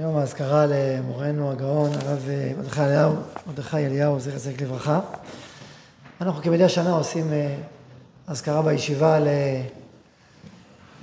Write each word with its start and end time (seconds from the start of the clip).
יום 0.00 0.16
האזכרה 0.16 0.66
למורנו 0.66 1.50
הגאון, 1.50 1.90
הרב 1.92 2.28
מרדכי 2.58 2.80
אליהו, 2.80 3.14
מרדכי 3.46 3.76
אליהו, 3.76 4.20
זכר 4.20 4.38
צדיק 4.38 4.62
לברכה. 4.62 5.00
אנחנו 6.20 6.42
כמדי 6.42 6.64
השנה 6.64 6.92
עושים 6.92 7.32
אה, 7.32 7.56
אזכרה 8.26 8.62
בישיבה 8.62 9.18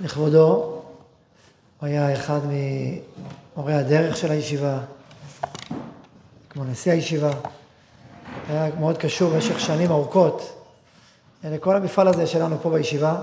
לכבודו. 0.00 0.82
הוא 1.80 1.86
היה 1.86 2.14
אחד 2.14 2.40
ממורי 3.56 3.74
הדרך 3.74 4.16
של 4.16 4.30
הישיבה, 4.30 4.78
כמו 6.50 6.64
נשיא 6.64 6.92
הישיבה. 6.92 7.30
היה 8.48 8.70
מאוד 8.80 8.98
קשור 8.98 9.32
במשך 9.32 9.60
שנים 9.60 9.90
ארוכות 9.90 10.62
לכל 11.44 11.76
המפעל 11.76 12.08
הזה 12.08 12.26
שלנו 12.26 12.56
פה 12.62 12.70
בישיבה, 12.70 13.20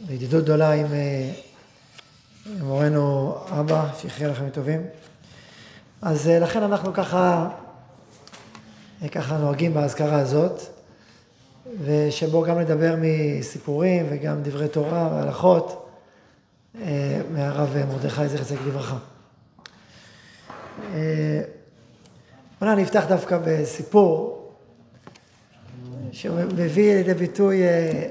בידידות 0.00 0.44
גדולה 0.44 0.72
עם 0.72 0.86
אה, 0.92 1.30
מורנו 2.48 3.34
אבא, 3.50 3.88
שיחיה 3.98 4.28
לכם 4.28 4.48
טובים. 4.48 4.82
אז 6.02 6.28
אה, 6.28 6.38
לכן 6.38 6.62
אנחנו 6.62 6.92
ככה, 6.92 7.48
אה, 9.02 9.08
ככה 9.08 9.38
נוהגים 9.38 9.74
באזכרה 9.74 10.18
הזאת, 10.18 10.62
ושבו 11.84 12.42
גם 12.42 12.58
נדבר 12.58 12.94
מסיפורים 12.98 14.06
וגם 14.10 14.42
דברי 14.42 14.68
תורה 14.68 15.08
והלכות 15.12 15.90
מהרב 17.30 17.76
מרדכי 17.88 18.28
זכר 18.28 18.44
צדיק 18.44 18.60
לברכה. 18.66 18.98
אולי 22.60 22.72
אני 22.72 22.82
אפתח 22.82 23.04
דווקא 23.08 23.38
בסיפור 23.44 24.38
שמביא 26.12 26.94
לידי 26.94 27.14
ביטוי 27.14 27.62
אה, 27.62 28.10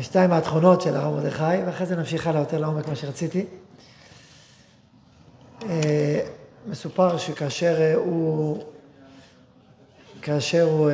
שתיים 0.00 0.30
מהתכונות 0.30 0.80
של 0.80 0.96
הרב 0.96 1.14
מרדכי, 1.14 1.64
ואחרי 1.66 1.86
זה 1.86 1.96
נמשיך 1.96 2.26
הלאה 2.26 2.40
יותר 2.40 2.58
לעומק 2.58 2.88
מה 2.88 2.96
שרציתי. 2.96 3.44
אה, 5.68 6.20
מסופר 6.66 7.18
שכאשר 7.18 7.80
אה, 7.80 7.94
הוא, 7.94 8.62
כאשר 10.22 10.62
הוא 10.62 10.90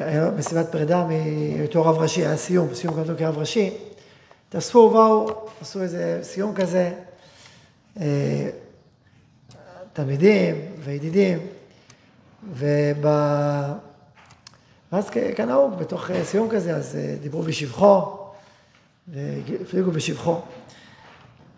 היה 0.00 0.30
מסיבת 0.36 0.72
פרידה 0.72 1.04
מהיותו 1.04 1.84
רב 1.84 1.98
ראשי, 1.98 2.26
היה 2.26 2.36
סיום, 2.36 2.74
סיום 2.74 2.94
קודם 2.94 3.16
כרב 3.16 3.38
ראשי, 3.38 3.70
תאספו 4.48 4.78
ובאו, 4.78 5.46
עשו 5.60 5.82
איזה 5.82 6.20
סיום 6.22 6.54
כזה, 6.54 6.92
תלמידים 9.92 10.54
וידידים, 10.84 11.38
וב... 12.54 13.06
ואז 14.94 15.10
כנהוג, 15.36 15.74
בתוך 15.78 16.10
אה, 16.10 16.24
סיום 16.24 16.48
כזה, 16.50 16.76
אז 16.76 16.96
אה, 16.96 17.14
דיברו 17.22 17.42
בשבחו, 17.42 18.02
והפליגו 19.08 19.90
בשבחו. 19.90 20.40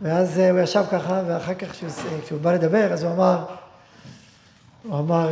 ואז 0.02 0.38
אה, 0.38 0.50
הוא 0.50 0.60
ישב 0.60 0.84
ככה, 0.90 1.22
ואחר 1.26 1.54
כך 1.54 1.76
כשהוא 2.24 2.40
בא 2.40 2.52
לדבר, 2.52 2.92
אז 2.92 3.02
הוא 3.02 3.12
אמר, 3.12 3.44
הוא 4.82 4.98
אמר, 4.98 5.30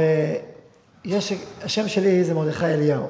יש, 1.05 1.33
השם 1.63 1.89
שלי 1.89 2.25
זה 2.25 2.35
מרדכי 2.35 2.67
אליהו. 2.67 3.09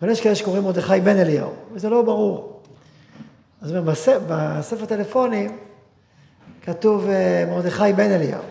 אבל 0.00 0.10
יש 0.10 0.20
כאלה 0.20 0.34
שקוראים 0.34 0.62
מרדכי 0.62 1.00
בן 1.00 1.16
אליהו, 1.16 1.52
וזה 1.72 1.88
לא 1.88 2.02
ברור. 2.02 2.62
אז 3.62 3.76
אומר, 3.76 3.92
בספר 4.28 4.86
טלפונים 4.86 5.58
כתוב 6.62 7.08
מרדכי 7.48 7.92
בן 7.96 8.10
אליהו. 8.10 8.42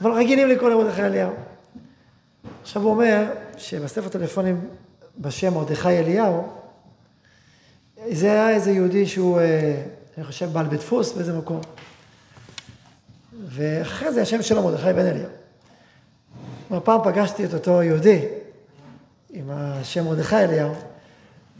אבל 0.00 0.10
רגילים 0.10 0.48
לקרוא 0.48 0.70
למרדכי 0.70 1.02
אליהו. 1.02 1.32
עכשיו 2.62 2.82
הוא 2.82 2.90
אומר 2.90 3.24
שבספר 3.56 4.08
טלפונים 4.08 4.60
בשם 5.18 5.54
מרדכי 5.54 5.88
אליהו, 5.88 6.48
זה 8.10 8.26
היה 8.26 8.50
איזה 8.50 8.70
יהודי 8.70 9.06
שהוא, 9.06 9.40
אה, 9.40 9.82
אני 10.16 10.24
חושב, 10.24 10.52
בעל 10.52 10.66
בית 10.66 10.80
דפוס 10.80 11.12
באיזה 11.12 11.32
מקום. 11.32 11.60
ואחרי 13.46 14.12
זה 14.12 14.22
השם 14.22 14.42
שלו 14.42 14.62
מרדכי 14.62 14.92
בן 14.92 15.06
אליהו. 15.06 15.30
פעם 16.84 17.00
פגשתי 17.04 17.44
את 17.44 17.54
אותו 17.54 17.82
יהודי 17.82 18.24
עם 19.30 19.50
השם 19.50 20.04
מרדכי 20.04 20.36
אליהו, 20.36 20.74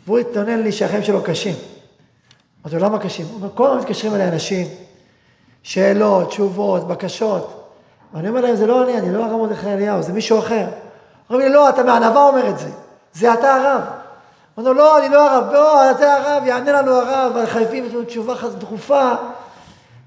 והוא 0.07 0.19
התלונן 0.19 0.61
לי 0.61 0.73
שהחיים 0.73 1.03
שלו 1.03 1.23
קשים. 1.23 1.55
אמרתי 2.63 2.77
לו, 2.77 2.83
למה 2.83 2.99
קשים? 2.99 3.27
הוא 3.27 3.35
אומר, 3.35 3.49
כל 3.55 3.67
הזמן 3.67 3.81
מתקשרים 3.81 4.15
אליי 4.15 4.29
אנשים, 4.29 4.67
שאלות, 5.63 6.29
תשובות, 6.29 6.89
בקשות. 6.89 7.73
ואני 8.15 8.29
אומר 8.29 8.41
להם, 8.41 8.57
זה 8.57 8.67
לא 8.67 8.85
אני, 8.85 8.99
אני 8.99 9.13
לא 9.13 9.25
הרב 9.25 9.41
מרדכי 9.41 9.69
אליהו, 9.69 10.03
זה 10.03 10.13
מישהו 10.13 10.39
אחר. 10.39 10.67
אומרים 11.33 11.49
לי, 11.49 11.55
לא, 11.55 11.69
אתה 11.69 11.83
מענווה 11.83 12.23
אומר 12.29 12.49
את 12.49 12.59
זה, 12.59 12.69
זה 13.13 13.35
אתה 13.35 13.55
הרב. 13.55 13.83
אמרנו 14.59 14.73
לו, 14.73 14.79
לא, 14.79 14.99
אני 14.99 15.09
לא 15.09 15.31
הרב, 15.31 15.53
לא, 15.53 15.91
אתה 15.91 16.15
הרב, 16.15 16.47
יענה 16.47 16.73
לנו 16.73 16.93
הרב, 16.93 17.47
חייבים 17.47 17.87
את 17.87 18.07
תשובה 18.07 18.35
דחופה. 18.59 19.13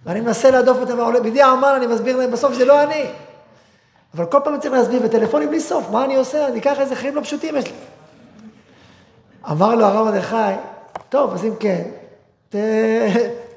ואני 0.05 0.21
מנסה 0.21 0.51
להדוף 0.51 0.77
אותם, 0.77 1.23
בידי 1.23 1.43
אמר, 1.43 1.75
אני 1.75 1.87
מסביר 1.87 2.17
להם, 2.17 2.31
בסוף 2.31 2.53
זה 2.53 2.65
לא 2.65 2.83
אני. 2.83 3.05
אבל 4.15 4.25
כל 4.25 4.39
פעם 4.43 4.59
צריך 4.59 4.73
להסביר 4.73 5.01
בטלפונים 5.01 5.49
בלי 5.49 5.59
סוף, 5.59 5.89
מה 5.91 6.05
אני 6.05 6.15
עושה? 6.15 6.47
אני 6.47 6.59
אקח 6.59 6.79
איזה 6.79 6.95
חיים 6.95 7.15
לא 7.15 7.21
פשוטים 7.21 7.55
יש 7.55 7.65
לי. 7.65 7.73
אמר 9.51 9.75
לו 9.75 9.85
הרב 9.85 10.05
מרדכי, 10.05 10.35
טוב, 11.09 11.33
אז 11.33 11.45
אם 11.45 11.55
כן, 11.59 11.81
ת, 12.49 12.55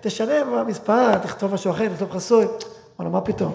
תשנה 0.01 0.45
במספר, 0.45 1.19
תכתוב 1.19 1.55
משהו 1.55 1.71
אחר, 1.71 1.89
תכתוב 1.89 2.11
חסוי. 2.11 2.45
אמר 2.45 3.09
לו, 3.09 3.11
מה 3.11 3.21
פתאום? 3.21 3.53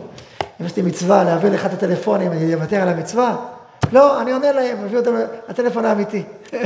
אם 0.62 0.66
יש 0.66 0.76
לי 0.76 0.82
מצווה 0.82 1.24
להעביר 1.24 1.54
לך 1.54 1.66
את 1.66 1.74
הטלפונים, 1.74 2.32
אני 2.32 2.54
אוותר 2.54 2.82
על 2.82 2.88
המצווה? 2.88 3.36
לא, 3.92 4.22
אני 4.22 4.32
עונה 4.32 4.52
להם, 4.52 4.86
מביא 4.86 4.98
אותם 4.98 5.12
לטלפון 5.50 5.86
האמיתי. 5.86 6.24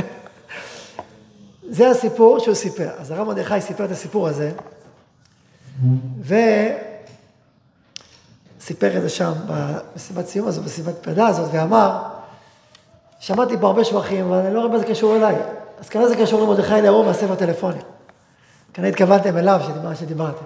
זה 1.70 1.90
הסיפור 1.90 2.40
שהוא 2.40 2.56
סיפר. 2.56 2.90
אז 3.00 3.12
הרב 3.12 3.28
מרדכי 3.28 3.62
סיפר 3.62 3.86
את 3.86 3.92
הסיפור 3.92 4.28
הזה, 4.28 4.52
וסיפר 8.60 8.98
את 8.98 9.02
זה 9.02 9.10
שם 9.10 9.34
במסיבת 9.48 10.28
סיום 10.28 10.48
הזו, 10.48 10.62
במסיבת 10.62 10.96
פרידה 11.02 11.28
הזאת, 11.28 11.50
ואמר, 11.52 12.04
שמעתי 13.20 13.58
פה 13.62 13.68
הרבה 13.68 13.84
שבחים, 13.84 14.26
אבל 14.26 14.38
אני 14.38 14.54
לא 14.54 14.60
רואה 14.60 14.72
מה 14.72 14.80
זה 14.80 14.86
קשור 14.86 15.16
אליי. 15.16 15.36
אז 15.80 15.90
כנראה 15.90 16.10
זה 16.10 16.16
קשור 16.16 16.42
למרדכי 16.42 16.74
אליהו 16.74 17.04
מהספר 17.04 17.36
טלפונים. 17.36 17.82
כנראה 18.74 18.90
התכוונתם 18.90 19.38
אליו, 19.38 19.62
מה 19.84 19.96
שדיברתם. 19.96 20.46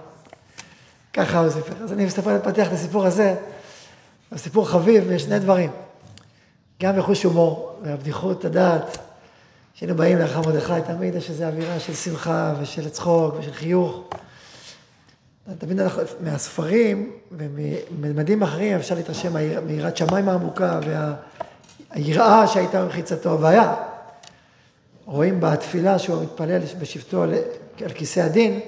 ככה 1.13 1.39
הוא 1.39 1.49
סיפר. 1.49 1.83
אז 1.83 1.93
אני 1.93 2.05
מספר, 2.05 2.35
לפתח 2.35 2.67
את 2.67 2.73
הסיפור 2.73 3.05
הזה, 3.05 3.35
הסיפור 4.31 4.69
חביב 4.69 5.11
יש 5.11 5.21
שני 5.21 5.39
דברים. 5.39 5.69
גם 6.81 6.97
בחוש 6.97 7.23
הומור, 7.23 7.79
והבדיחות 7.83 8.45
הדעת, 8.45 8.97
שהיינו 9.73 9.95
באים 9.95 10.17
לאחר 10.17 10.41
מרדכי, 10.41 10.73
תמיד 10.87 11.15
יש 11.15 11.29
איזו 11.29 11.43
אווירה 11.43 11.79
של 11.79 11.93
שמחה 11.93 12.53
ושל 12.61 12.89
צחוק 12.89 13.35
ושל 13.39 13.53
חיוך. 13.53 14.03
תמיד 15.57 15.79
אנחנו, 15.79 16.01
מהספרים 16.19 17.11
ומממדים 17.31 18.43
אחרים 18.43 18.77
אפשר 18.77 18.95
להתרשם 18.95 19.33
מיראת 19.65 19.97
שמיים 19.97 20.29
העמוקה 20.29 20.79
והיראה 21.95 22.47
שהייתה 22.47 22.83
במחיצתו, 22.83 23.41
והיה. 23.41 23.75
רואים 25.05 25.39
בתפילה 25.39 25.99
שהוא 25.99 26.23
מתפלל 26.23 26.61
בשבתו 26.79 27.23
על, 27.23 27.33
על 27.83 27.89
כיסא 27.89 28.19
הדין, 28.19 28.59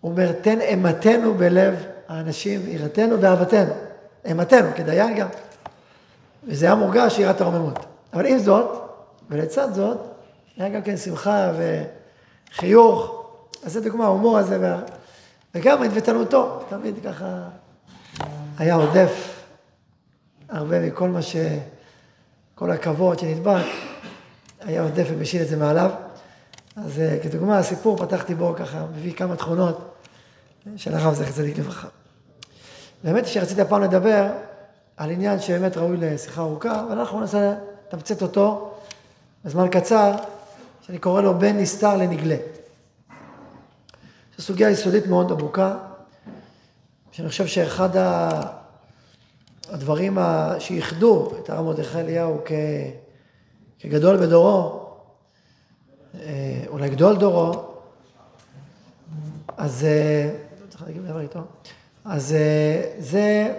הוא 0.00 0.10
אומר, 0.12 0.32
תן 0.32 0.60
אימתנו 0.60 1.34
בלב 1.34 1.74
האנשים, 2.08 2.60
יראתנו 2.68 3.20
ואהבתנו. 3.20 3.72
אימתנו, 4.24 4.68
כדיין 4.76 5.16
גם. 5.16 5.28
וזה 6.44 6.66
היה 6.66 6.74
מורגש 6.74 7.18
יראת 7.18 7.40
הרוממות. 7.40 7.78
אבל 8.12 8.26
עם 8.26 8.38
זאת, 8.38 8.82
ולצד 9.30 9.74
זאת, 9.74 9.98
היה 10.56 10.68
גם 10.68 10.82
כן 10.82 10.96
שמחה 10.96 11.52
וחיוך. 12.52 13.24
אז 13.64 13.72
זו 13.72 13.80
דוגמה, 13.80 14.04
ההומור 14.04 14.38
הזה, 14.38 14.60
וה... 14.60 14.80
וגם 15.54 15.82
עדוותנותו, 15.82 16.60
תמיד 16.68 16.94
ככה 17.04 17.48
היה 18.58 18.74
עודף 18.74 19.44
הרבה 20.48 20.80
מכל 20.80 21.08
מה 21.08 21.22
ש... 21.22 21.36
כל 22.54 22.70
הכבוד 22.70 23.18
שנדבק, 23.18 23.64
היה 24.60 24.82
עודף 24.82 25.06
ומשאיל 25.10 25.42
את 25.42 25.48
זה 25.48 25.56
מעליו. 25.56 25.90
אז 26.76 27.00
אה, 27.00 27.18
כדוגמה, 27.22 27.58
הסיפור, 27.58 27.96
פתחתי 27.96 28.34
בו 28.34 28.54
ככה, 28.58 28.86
מביא 28.94 29.12
כמה 29.12 29.36
תכונות 29.36 29.94
של 30.76 30.94
הרב 30.94 31.14
זכר 31.14 31.32
צדיק 31.32 31.58
לברכה. 31.58 31.88
באמת 33.04 33.26
שרציתי 33.26 33.60
הפעם 33.60 33.82
לדבר 33.82 34.26
על 34.96 35.10
עניין 35.10 35.40
שבאמת 35.40 35.76
ראוי 35.76 35.96
לשיחה 35.96 36.40
ארוכה, 36.40 36.80
אבל 36.80 36.98
אנחנו 36.98 37.20
ננסה 37.20 37.54
לתמצת 37.88 38.22
אותו 38.22 38.74
בזמן 39.44 39.68
קצר, 39.68 40.14
שאני 40.86 40.98
קורא 40.98 41.22
לו 41.22 41.38
בין 41.38 41.58
נסתר 41.58 41.96
לנגלה. 41.96 42.36
זו 44.36 44.42
סוגיה 44.42 44.70
יסודית 44.70 45.06
מאוד 45.06 45.32
עמוקה, 45.32 45.76
שאני 47.12 47.28
חושב 47.28 47.46
שאחד 47.46 47.88
הדברים 49.68 50.18
שאיחדו 50.58 51.32
את 51.38 51.50
הרב 51.50 51.64
מרדכי 51.64 51.98
אליהו 51.98 52.40
כ... 52.44 52.52
כגדול 53.78 54.16
בדורו, 54.16 54.86
אה, 56.20 56.64
אולי 56.68 56.90
גדול 56.90 57.16
דורו, 57.16 57.52
אז 59.56 59.84
אה. 59.84 60.30
אז 62.04 62.32
אה, 62.32 62.92
זה, 62.98 63.54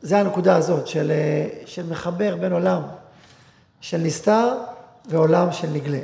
זה 0.00 0.18
הנקודה 0.18 0.56
הזאת 0.56 0.86
של, 0.86 1.10
אה, 1.10 1.48
של 1.66 1.86
מחבר 1.90 2.36
בין 2.36 2.52
עולם 2.52 2.82
של 3.80 3.98
נסתר 3.98 4.54
ועולם 5.08 5.52
של 5.52 5.68
נגלה. 5.70 6.00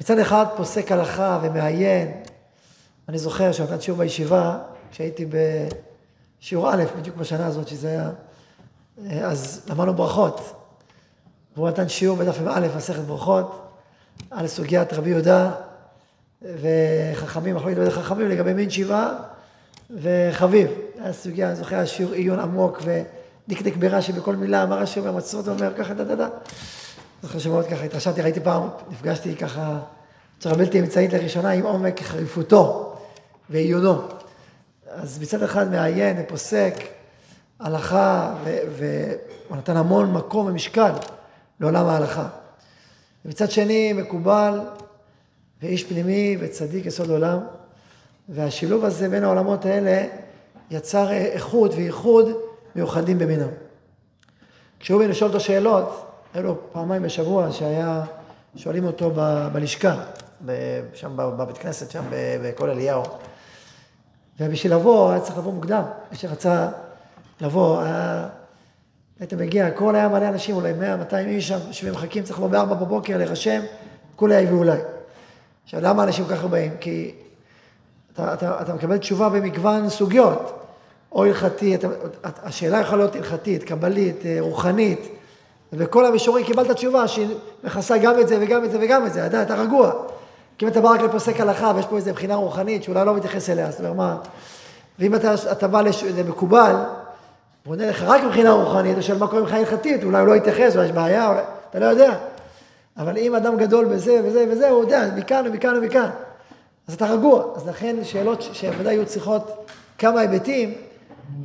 מצד 0.00 0.18
אחד 0.18 0.44
פוסק 0.56 0.92
הלכה 0.92 1.38
ומעיין 1.42 2.22
אני 3.08 3.18
זוכר 3.18 3.52
שנתן 3.52 3.80
שיעור 3.80 3.98
בישיבה, 3.98 4.58
כשהייתי 4.90 5.26
בשיעור 6.40 6.74
א', 6.74 6.84
בדיוק 6.98 7.16
בשנה 7.16 7.46
הזאת, 7.46 7.68
שזה 7.68 7.88
היה... 7.88 8.10
אז 9.24 9.66
למדנו 9.66 9.94
ברכות. 9.94 10.54
והוא 11.56 11.68
נתן 11.68 11.88
שיעור 11.88 12.16
בדף 12.16 12.38
א', 12.48 12.66
מסכת 12.76 13.02
ברכות, 13.02 13.68
על 14.30 14.46
סוגיית 14.46 14.92
רבי 14.92 15.10
יהודה 15.10 15.50
וחכמים, 16.42 17.56
מחלוקת 17.56 17.76
בית 17.76 17.92
חכמים 17.92 18.28
לגבי 18.28 18.52
מין 18.52 18.70
שבעה 18.70 19.14
וחביב. 20.00 20.70
היה 20.98 21.12
סוגיה, 21.12 21.48
אני 21.48 21.56
זוכר, 21.56 21.84
שיעור 21.84 22.12
עיון 22.12 22.38
עמוק 22.38 22.82
ודקדק 23.48 23.76
ברש"י 23.76 24.12
בכל 24.12 24.36
מילה, 24.36 24.62
אמר 24.62 24.78
רש"י 24.78 25.00
אומר 25.00 25.12
מצוות, 25.12 25.48
אומר 25.48 25.74
ככה, 25.74 25.94
דה 25.94 26.04
דה 26.04 26.14
דה. 26.14 26.28
זוכר 27.22 27.38
שמאוד 27.38 27.66
ככה 27.66 27.84
התרשמתי, 27.84 28.22
ראיתי 28.22 28.40
פעם, 28.40 28.62
נפגשתי 28.90 29.36
ככה 29.36 29.78
בצורה 30.38 30.54
בלתי 30.54 30.80
אמצעית 30.80 31.12
לראשונה 31.12 31.50
עם 31.50 31.64
עומק 31.64 32.02
חריפותו 32.02 32.96
ועיונו. 33.50 34.02
אז 34.90 35.22
מצד 35.22 35.42
אחד 35.42 35.70
מעיין 35.70 36.16
ופוסק 36.20 36.74
הלכה, 37.60 38.34
והוא 38.76 39.56
נתן 39.56 39.76
המון 39.76 40.12
מקום 40.12 40.46
ומשקל 40.46 40.92
לעולם 41.60 41.86
ההלכה. 41.86 42.28
ומצד 43.24 43.50
שני 43.50 43.92
מקובל 43.92 44.60
ואיש 45.62 45.84
פנימי 45.84 46.36
וצדיק 46.40 46.86
יסוד 46.86 47.10
עולם, 47.10 47.38
והשילוב 48.28 48.84
הזה 48.84 49.08
בין 49.08 49.24
העולמות 49.24 49.64
האלה 49.64 50.06
יצר 50.70 51.12
איכות 51.12 51.74
וייחוד 51.74 52.28
מיוחדים 52.76 53.18
במינם. 53.18 53.48
כשהוא 54.80 55.00
בא 55.00 55.06
לשאול 55.06 55.30
אותו 55.30 55.40
שאלות, 55.40 56.06
היו 56.34 56.42
לו 56.42 56.56
פעמיים 56.72 57.02
בשבוע 57.02 57.52
שהיה, 57.52 58.02
שואלים 58.56 58.84
אותו 58.84 59.10
ב, 59.14 59.48
בלשכה, 59.52 60.04
ב, 60.46 60.52
שם 60.94 61.12
בבית 61.16 61.58
כנסת, 61.58 61.90
שם 61.90 62.02
בכל 62.42 62.70
אליהו. 62.70 63.02
ובשביל 64.40 64.74
לבוא, 64.74 65.10
היה 65.10 65.20
צריך 65.20 65.38
לבוא 65.38 65.52
מוקדם. 65.52 65.82
מי 66.10 66.16
שרצה 66.16 66.68
לבוא, 67.40 67.82
היה... 67.82 68.28
היית 69.20 69.34
מגיע, 69.34 69.66
הכל 69.66 69.94
היה 69.94 70.08
מלא 70.08 70.28
אנשים, 70.28 70.56
אולי 70.56 70.72
100, 70.72 70.96
200 70.96 71.28
איש 71.28 71.48
שם, 71.48 71.58
יושבים 71.66 71.92
מחכים, 71.92 72.22
צריך 72.24 72.38
לבוא 72.38 72.48
ב-4 72.48 72.74
בבוקר, 72.74 73.16
להירשם, 73.16 73.60
כולי 74.16 74.36
היו 74.36 74.48
ואולי. 74.54 74.78
עכשיו, 75.64 75.80
למה 75.80 76.04
אנשים 76.04 76.24
ככה 76.24 76.46
באים? 76.46 76.72
כי 76.80 77.14
אתה, 78.12 78.34
אתה, 78.34 78.60
אתה 78.60 78.74
מקבל 78.74 78.96
תשובה 78.98 79.28
במגוון 79.28 79.88
סוגיות, 79.88 80.58
או 81.12 81.24
הלכתי, 81.24 81.74
אתה, 81.74 81.88
השאלה 82.42 82.80
יכולה 82.80 82.98
להיות 82.98 83.16
הלכתית, 83.16 83.62
קבלית, 83.62 84.22
רוחנית, 84.40 85.08
ובכל 85.72 86.06
המישורים 86.06 86.44
קיבלת 86.44 86.70
תשובה 86.70 87.08
שהיא 87.08 87.34
מכסה 87.64 87.98
גם 87.98 88.20
את 88.20 88.28
זה 88.28 88.38
וגם 88.40 88.64
את 88.64 88.70
זה 88.70 88.78
וגם 88.80 89.06
את 89.06 89.12
זה, 89.12 89.26
אתה, 89.26 89.42
אתה 89.42 89.54
רגוע. 89.54 89.92
כי 90.58 90.64
אם 90.64 90.70
אתה 90.70 90.80
בא 90.80 90.88
רק 90.88 91.00
לפוסק 91.00 91.40
הלכה 91.40 91.72
ויש 91.76 91.86
פה 91.86 91.96
איזו 91.96 92.10
מבחינה 92.10 92.34
רוחנית 92.34 92.82
שאולי 92.82 93.04
לא 93.04 93.14
מתייחס 93.14 93.50
אליה, 93.50 93.70
זאת 93.70 93.80
אומרת, 93.80 93.96
מה... 93.96 94.16
ואם 94.98 95.14
אתה, 95.14 95.34
אתה 95.52 95.68
בא 95.68 95.80
לש... 95.80 96.04
למקובל, 96.04 96.74
הוא 97.64 97.74
עונה 97.74 97.86
לך 97.86 98.02
רק 98.02 98.22
מבחינה 98.24 98.52
רוחנית, 98.52 98.96
או 98.96 99.02
של 99.02 99.18
מה 99.18 99.26
קורה 99.26 99.42
מבחינה 99.42 99.60
הלכתית, 99.60 100.04
אולי 100.04 100.18
הוא 100.20 100.28
לא 100.28 100.34
יתייחס, 100.36 100.74
אולי 100.74 100.86
יש 100.86 100.92
בעיה, 100.92 101.28
אולי... 101.28 101.40
אתה 101.70 101.78
לא 101.78 101.86
יודע. 101.86 102.14
אבל 102.96 103.16
אם 103.16 103.34
אדם 103.34 103.56
גדול 103.56 103.84
בזה 103.84 104.20
וזה 104.24 104.44
וזה, 104.50 104.68
הוא 104.68 104.82
יודע, 104.82 105.06
מכאן 105.16 105.44
ומכאן 105.46 105.76
ומכאן. 105.76 106.08
אז 106.88 106.94
אתה 106.94 107.06
רגוע. 107.06 107.44
אז 107.56 107.68
לכן 107.68 107.96
שאלות 108.04 108.42
שוודאי 108.42 108.94
היו 108.94 109.06
צריכות 109.06 109.70
כמה 109.98 110.20
היבטים, 110.20 110.74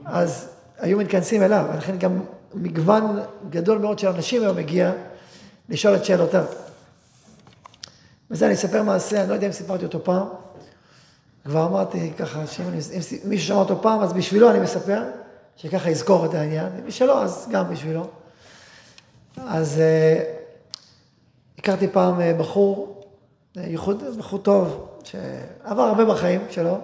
אז 0.06 0.50
היו 0.78 0.98
מתכנסים 0.98 1.44
אליו. 1.44 1.66
ולכן 1.74 1.98
גם 1.98 2.20
מגוון 2.54 3.20
גדול 3.50 3.78
מאוד 3.78 4.00
של 4.00 4.08
אנשים 4.08 4.42
היום 4.42 4.58
מגיע 4.58 4.92
לשאול 5.70 5.96
את 5.96 6.06
שאלותיו. 6.06 6.46
וזה 8.32 8.46
אני 8.46 8.54
אספר 8.54 8.84
מעשה, 8.84 9.22
אני 9.22 9.30
לא 9.30 9.34
יודע 9.34 9.48
אם 9.48 9.52
סיפרתי 9.52 9.86
אותו 9.86 10.04
פעם. 10.04 10.28
כבר 11.46 11.66
אמרתי 11.66 12.14
ככה, 12.18 12.48
שאם 12.48 12.68
אני, 12.68 12.78
אם 12.78 13.30
מישהו 13.30 13.48
שמע 13.48 13.58
אותו 13.58 13.82
פעם, 13.82 14.02
אז 14.02 14.14
בשבילו 14.14 14.50
אני 14.52 14.60
מספר, 14.60 15.04
שככה 15.56 15.90
יזכור 15.90 16.26
את 16.26 16.34
העניין, 16.34 16.68
ומי 16.78 16.92
שלא, 16.92 17.24
אז 17.24 17.48
גם 17.52 17.70
בשבילו. 17.70 18.08
אז 19.38 19.80
אה, 19.80 20.24
הכרתי 21.58 21.88
פעם 21.88 22.22
אה, 22.22 22.34
בחור, 22.34 23.02
אה, 23.58 23.64
ייחוד, 23.64 24.04
בחור 24.18 24.40
טוב, 24.40 24.88
שעבר 25.08 25.82
הרבה 25.82 26.06
בחיים 26.06 26.42
שלו, 26.50 26.78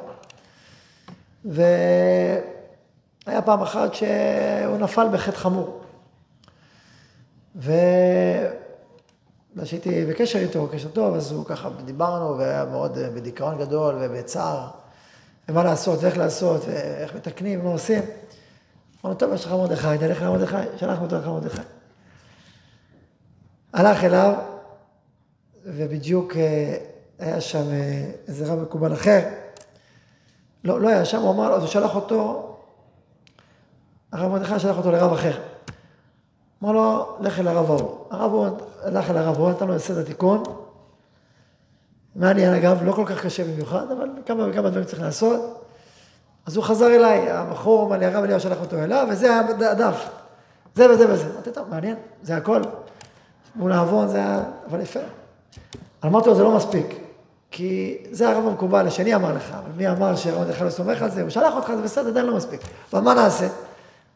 והיה 1.46 2.42
פעם 3.46 3.62
אחת 3.62 3.94
שהוא 3.94 4.78
נפל 4.78 5.08
בחטא 5.14 5.38
חמור. 5.38 5.81
וכשהייתי 9.56 10.06
בקשר 10.06 10.40
איתו, 10.40 10.68
קשר 10.72 10.90
טוב, 10.90 11.16
אז 11.16 11.31
הוא 11.31 11.46
ככה, 11.46 11.70
דיברנו, 11.86 12.38
והיה 12.38 12.66
מאוד 12.66 12.98
אה, 12.98 13.10
בדיכאון 13.10 13.58
גדול 13.58 13.96
ובצער, 14.02 14.68
ומה 15.50 15.64
לעשות, 15.64 16.00
ואיך 16.04 16.18
לעשות, 16.18 16.62
ואיך 16.68 17.16
מתקנים, 17.16 17.60
ומה 17.60 17.70
עושים. 17.70 18.04
אמרנו, 19.06 19.20
טוב, 19.20 19.34
יש 19.34 19.46
לך 19.46 19.52
מרדכי, 19.52 19.98
תלך 20.00 20.22
למרדכי, 20.22 20.56
שלחנו 20.78 21.06
אותו 21.06 21.18
לך 21.18 21.28
מרדכי. 21.28 21.62
הלך 23.74 24.04
אליו, 24.04 24.34
ובדיוק 25.66 26.38
אה, 26.38 26.93
היה 27.24 27.42
שם 27.42 27.72
אה, 27.72 28.12
איזה 28.28 28.54
רב 28.54 28.62
מקובל 28.62 28.94
אחר. 28.94 29.20
לא, 30.64 30.81
לא 30.81 30.88
היה 30.88 31.06
שם, 31.06 31.22
הוא 31.22 31.31
אמר 31.31 31.50
לו, 31.50 31.56
אז 31.56 31.62
הוא 31.62 31.70
שלח 31.70 31.96
אותו, 31.96 32.50
הרב 34.12 34.31
מרדכי 34.31 34.60
שלח 34.60 34.78
אותו 34.78 34.92
לרב 34.92 35.14
אחר. 35.14 35.40
אמר 36.64 36.72
לו, 36.72 37.16
לך 37.20 37.40
אל 37.40 37.48
הרב 37.48 37.72
ההוא. 37.72 38.06
הרב 38.12 38.31
ההוא 38.31 38.48
הלך 38.84 39.10
אל 39.10 39.18
הרב 39.18 39.36
ההוא, 39.36 39.50
נתן 39.50 39.68
לו 39.68 39.75
לסדר 39.75 40.04
תיקון. 40.04 40.44
מעניין 42.16 42.54
אגב, 42.54 42.84
לא 42.84 42.92
כל 42.92 43.06
כך 43.06 43.25
קשה 43.25 43.44
במיוחד, 43.44 43.92
אבל 43.92 44.10
כמה 44.25 44.50
וכמה 44.50 44.70
דברים 44.70 44.86
צריך 44.86 45.02
לעשות. 45.02 45.66
אז 46.46 46.56
הוא 46.56 46.64
חזר 46.64 46.96
אליי, 46.96 47.31
הבחור 47.31 47.88
אמר 47.88 47.98
לי, 47.98 48.06
הרב 48.06 48.24
אליהו 48.24 48.40
שלח 48.40 48.58
אותו 48.62 48.84
אליו, 48.84 49.08
וזה 49.12 49.40
הדף. 49.40 50.10
זה 50.75 50.92
וזה 50.92 51.14
וזה. 51.14 51.30
אמרתי, 51.34 51.52
טוב, 51.52 51.70
מעניין, 51.70 51.96
זה 52.24 52.38
הכל. 52.38 52.62
מול 53.56 53.72
העוון 53.72 54.08
זה 54.08 54.18
היה, 54.18 54.44
אבל 54.70 54.81
יפה. 54.81 55.00
אמרתי 56.06 56.30
לו, 56.30 56.36
זה 56.36 56.44
לא 56.44 56.56
מספיק. 56.56 57.03
כי 57.56 57.98
זה 58.12 58.30
הרב 58.30 58.48
המקובל, 58.48 58.88
השני 58.88 59.16
אמר 59.16 59.34
לך, 59.34 59.52
אבל 59.52 59.72
מי 59.78 59.90
אמר 59.90 60.16
שהרב 60.16 60.64
לא 60.64 60.70
סומך 60.70 61.02
על 61.02 61.12
זה? 61.12 61.22
הוא 61.22 61.30
שלח 61.30 61.54
אותך, 61.56 61.72
זה 61.76 61.82
בסדר, 61.82 62.08
עדיין 62.08 62.26
לא 62.26 62.36
מספיק. 62.36 62.62
אבל 62.94 63.02
מה 63.02 63.14
נעשה? 63.14 63.48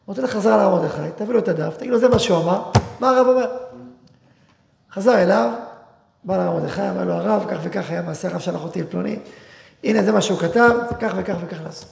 אמרתי 0.08 0.22
לך, 0.22 0.30
חזר 0.30 0.56
לרב 0.56 0.72
מרדכי, 0.72 1.00
תביא 1.16 1.34
לו 1.34 1.38
את 1.38 1.48
הדף, 1.48 1.76
תגיד 1.76 1.90
לו, 1.90 1.98
זה 1.98 2.08
מה 2.08 2.18
שהוא 2.18 2.38
אמר, 2.38 2.62
מה 3.00 3.10
הרב 3.10 3.26
אומר? 3.26 3.50
חזר 4.92 5.22
אליו, 5.22 5.50
בא 6.24 6.36
לרב 6.36 6.54
מרדכי, 6.54 6.80
אמר 6.80 7.04
לו, 7.04 7.12
הרב, 7.12 7.44
כך 7.48 7.58
וכך 7.62 7.90
היה 7.90 8.02
מעשה, 8.02 8.28
הרב 8.28 8.38
שלח 8.38 8.62
אותי 8.62 8.80
אל 8.80 8.86
פלוני, 8.86 9.18
הנה 9.84 10.02
זה 10.02 10.12
מה 10.12 10.22
שהוא 10.22 10.38
כתב, 10.38 10.70
כך 11.00 11.12
וכך 11.16 11.34
וכך 11.40 11.58
לעשות. 11.64 11.88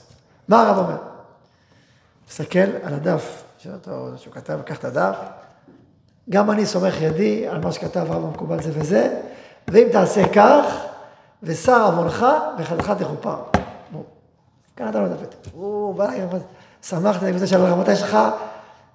מה 0.47 0.61
הרב 0.61 0.77
אומר? 0.77 0.97
תסתכל 2.27 2.59
על 2.83 2.93
הדף 2.93 3.43
שאותו, 3.57 4.07
שהוא 4.17 4.33
כתב, 4.33 4.59
קח 4.65 4.77
את 4.77 4.85
הדף, 4.85 5.15
גם 6.29 6.51
אני 6.51 6.65
סומך 6.65 7.01
ידי 7.01 7.47
על 7.47 7.61
מה 7.61 7.71
שכתב 7.71 8.11
הרב 8.11 8.25
המקובל 8.25 8.61
זה 8.61 8.71
וזה, 8.73 9.19
ואם 9.67 9.87
תעשה 9.91 10.23
כך, 10.33 10.87
ושר 11.43 11.83
עוונך 11.83 12.25
וחדך 12.57 12.91
תכופר. 12.91 13.35
כאן 14.75 14.89
אתה 14.89 14.99
לא 14.99 15.05
מדבר. 15.05 15.25
הוא 15.53 15.95
בא 15.95 16.09
אליי, 16.09 16.27
שמחת 16.81 17.23
לי 17.23 17.33
בזה 17.33 17.47
שאמר, 17.47 17.65
רבותיי, 17.65 17.93
יש 17.93 18.01
לך 18.01 18.17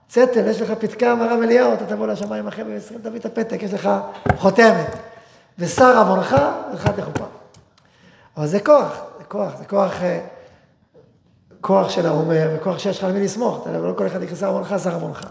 צטל, 0.09 0.47
יש 0.47 0.63
לך 0.63 0.71
פתקה 0.71 1.15
מהרב 1.15 1.43
אליהו, 1.43 1.73
אתה 1.73 1.87
תבוא 1.87 2.07
לשמיים 2.07 2.47
אחרי 2.47 2.65
ב-20, 2.65 2.99
תביא 3.03 3.21
את 3.21 3.27
הפתק, 3.27 3.63
יש 3.63 3.75
לך 3.75 3.91
חותמת. 4.37 4.97
ושר 5.59 5.99
עוונך 5.99 6.37
וחדך 6.75 7.01
תכופר. 7.01 7.25
אבל 8.37 8.47
זה 8.47 8.61
כוח, 8.61 9.03
זה 9.19 9.25
כוח, 9.25 9.57
זה 9.59 9.65
כוח, 9.65 10.03
אה, 10.03 10.21
כוח 11.61 11.91
של 11.91 12.07
האומר, 12.07 12.51
וכוח 12.57 12.79
שיש 12.79 12.99
לך 12.99 13.05
על 13.05 13.13
מי 13.13 13.25
לסמוך. 13.25 13.67
לא 13.67 13.93
כל 13.97 14.07
אחד 14.07 14.23
יקרא 14.23 14.37
שר 14.37 14.49
עוונך, 14.49 14.75
שר 14.85 14.95
עוונך. 14.95 15.27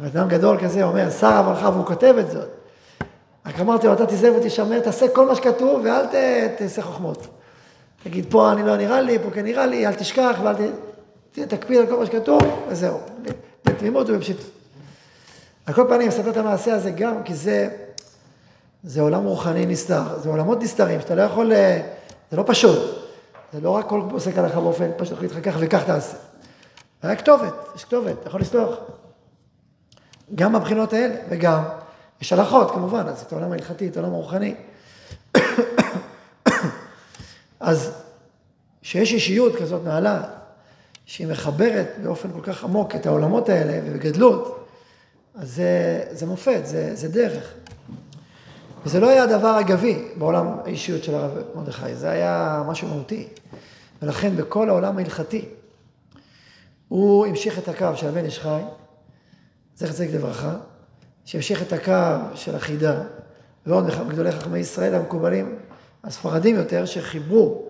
ואדם 0.00 0.28
גדול 0.28 0.58
כזה 0.60 0.82
אומר, 0.82 1.10
שר 1.10 1.38
עוונך, 1.38 1.62
והוא 1.62 1.86
כותב 1.86 2.14
את 2.20 2.30
זאת. 2.30 2.48
רק 3.46 3.60
אמרתי 3.60 3.86
לו, 3.86 3.92
אתה 3.92 4.06
תיזהר 4.06 4.34
ותשמר, 4.36 4.80
תעשה 4.80 5.08
כל 5.08 5.26
מה 5.26 5.34
שכתוב 5.34 5.80
ואל 5.84 6.06
תעשה 6.56 6.82
חוכמות. 6.82 7.26
תגיד, 8.02 8.26
פה 8.30 8.52
אני 8.52 8.62
לא 8.62 8.76
נראה 8.76 9.00
לי, 9.00 9.18
פה 9.18 9.30
כן 9.30 9.44
נראה 9.44 9.66
לי, 9.66 9.86
אל 9.86 9.94
תשכח 9.94 10.38
ואל 10.42 10.54
ת... 10.54 11.38
תקפיד 11.38 11.78
על 11.78 11.86
כל 11.86 11.98
מה 11.98 12.06
שכתוב, 12.06 12.42
וזהו. 12.68 12.98
בתמימות 13.64 14.10
ובפשיטות. 14.10 14.46
על 15.66 15.74
כל 15.74 15.84
פנים, 15.88 16.08
מספר 16.08 16.30
את 16.30 16.36
המעשה 16.36 16.74
הזה 16.74 16.90
גם, 16.90 17.22
כי 17.22 17.34
זה, 17.34 17.68
זה 18.82 19.00
עולם 19.00 19.24
רוחני 19.24 19.66
נסתר, 19.66 20.18
זה 20.18 20.28
עולמות 20.28 20.62
נסתרים, 20.62 21.00
שאתה 21.00 21.14
לא 21.14 21.22
יכול, 21.22 21.52
זה 22.30 22.36
לא 22.36 22.44
פשוט. 22.46 22.78
זה 23.52 23.60
לא 23.60 23.70
רק 23.70 23.86
כל 23.88 24.02
עוסק 24.12 24.38
עליך 24.38 24.54
באופן 24.54 24.90
פשוט, 24.96 25.12
להחליט 25.12 25.32
לך 25.32 25.44
כך 25.44 25.56
וכך 25.58 25.84
תעשה. 25.84 26.16
היה 27.02 27.16
כתובת, 27.16 27.54
יש 27.76 27.84
כתובת, 27.84 28.12
אתה 28.20 28.28
יכול 28.28 28.40
לסלוח. 28.40 28.76
גם 30.34 30.52
מהבחינות 30.52 30.92
האלה, 30.92 31.14
וגם 31.28 31.62
יש 32.22 32.32
הלכות 32.32 32.70
כמובן, 32.70 33.06
אז 33.06 33.20
את 33.20 33.32
העולם 33.32 33.52
ההלכתי, 33.52 33.88
את 33.88 33.96
העולם 33.96 34.12
הרוחני. 34.12 34.54
אז 37.60 37.92
כשיש 38.82 39.12
אישיות 39.12 39.56
כזאת 39.56 39.84
נעלה, 39.84 40.22
שהיא 41.06 41.26
מחברת 41.26 41.88
באופן 42.02 42.32
כל 42.32 42.40
כך 42.42 42.64
עמוק 42.64 42.94
את 42.94 43.06
העולמות 43.06 43.48
האלה 43.48 43.80
ובגדלות, 43.84 44.68
אז 45.34 45.54
זה, 45.54 46.02
זה 46.10 46.26
מופת, 46.26 46.60
זה, 46.64 46.96
זה 46.96 47.08
דרך. 47.08 47.52
וזה 48.84 49.00
לא 49.00 49.10
היה 49.10 49.22
הדבר 49.22 49.60
אגבי 49.60 50.08
בעולם 50.16 50.46
האישיות 50.64 51.04
של 51.04 51.14
הרב 51.14 51.38
מרדכי, 51.54 51.94
זה 51.94 52.10
היה 52.10 52.62
משהו 52.66 52.88
מהותי. 52.88 53.28
ולכן 54.02 54.36
בכל 54.36 54.68
העולם 54.68 54.98
ההלכתי, 54.98 55.48
הוא 56.88 57.26
המשיך 57.26 57.58
את 57.58 57.68
הקו 57.68 57.96
של 57.96 58.08
הבן 58.08 58.24
איש 58.24 58.38
חי, 58.38 58.60
זכר 59.76 59.92
צדיק 59.92 60.10
לברכה, 60.14 60.56
שהמשיך 61.24 61.62
את 61.62 61.72
הקו 61.72 62.34
של 62.34 62.56
החידה, 62.56 63.02
ועוד 63.66 63.90
גדולי 64.08 64.32
חכמי 64.32 64.58
ישראל 64.58 64.94
המקובלים, 64.94 65.58
הספרדים 66.04 66.56
יותר, 66.56 66.84
שחיברו 66.84 67.62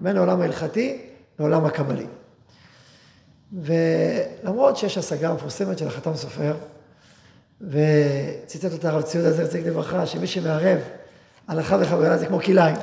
בין 0.00 0.16
העולם 0.16 0.40
ההלכתי 0.40 1.02
לעולם 1.38 1.64
הקבלי. 1.64 2.06
ולמרות 3.52 4.76
שיש 4.76 4.98
השגה 4.98 5.34
מפורסמת 5.34 5.78
של 5.78 5.86
החתם 5.86 6.16
סופר, 6.16 6.56
וציטט 7.60 8.72
אותה 8.72 8.90
הרב 8.90 9.02
ציודה 9.02 9.32
זכר 9.32 9.46
צדיק 9.46 9.66
לברכה, 9.66 10.06
שמי 10.06 10.26
שמערב 10.26 10.78
הלכה 11.48 11.76
וקבלה 11.80 12.18
זה 12.18 12.26
כמו 12.26 12.40
כלאיים. 12.40 12.76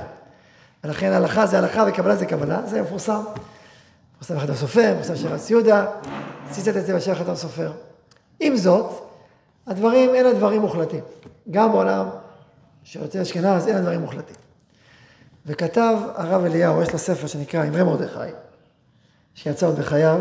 ולכן 0.84 1.12
הלכה 1.12 1.46
זה 1.46 1.58
הלכה 1.58 1.86
וקבלה 1.88 2.16
זה 2.16 2.26
קבלה, 2.26 2.62
זה 2.66 2.82
מפורסם. 2.82 3.22
מפורסם 4.14 4.36
בחתם 4.36 4.56
סופר, 4.56 4.92
מפורסם 4.92 5.16
של 5.16 5.28
הרב 5.28 5.40
ציודה, 5.40 5.86
ציטט 6.52 6.78
את 6.78 6.86
זה 6.86 6.96
בשם 6.96 7.16
חתם 7.16 7.36
סופר. 7.36 7.72
עם 8.40 8.58
זאת, 8.58 9.04
הדברים, 9.68 10.16
אין 10.16 10.26
הדברים 10.26 10.62
מוחלטים. 10.62 11.00
גם 11.52 11.72
בעולם 11.72 12.06
של 12.84 13.02
יוצאי 13.02 13.22
אשכנז 13.22 13.68
אין 13.68 13.76
הדברים 13.76 14.00
מוחלטים. 14.00 14.36
וכתב 15.46 15.98
הרב 16.16 16.46
אליהו, 16.46 16.82
יש 16.82 16.94
לו 16.94 17.00
ספר 17.00 17.28
שנקרא 17.28 17.66
אמרי 17.68 17.84
מרדכי, 17.84 18.20
שיצא 19.36 19.66
עוד 19.66 19.80
בחייו, 19.80 20.20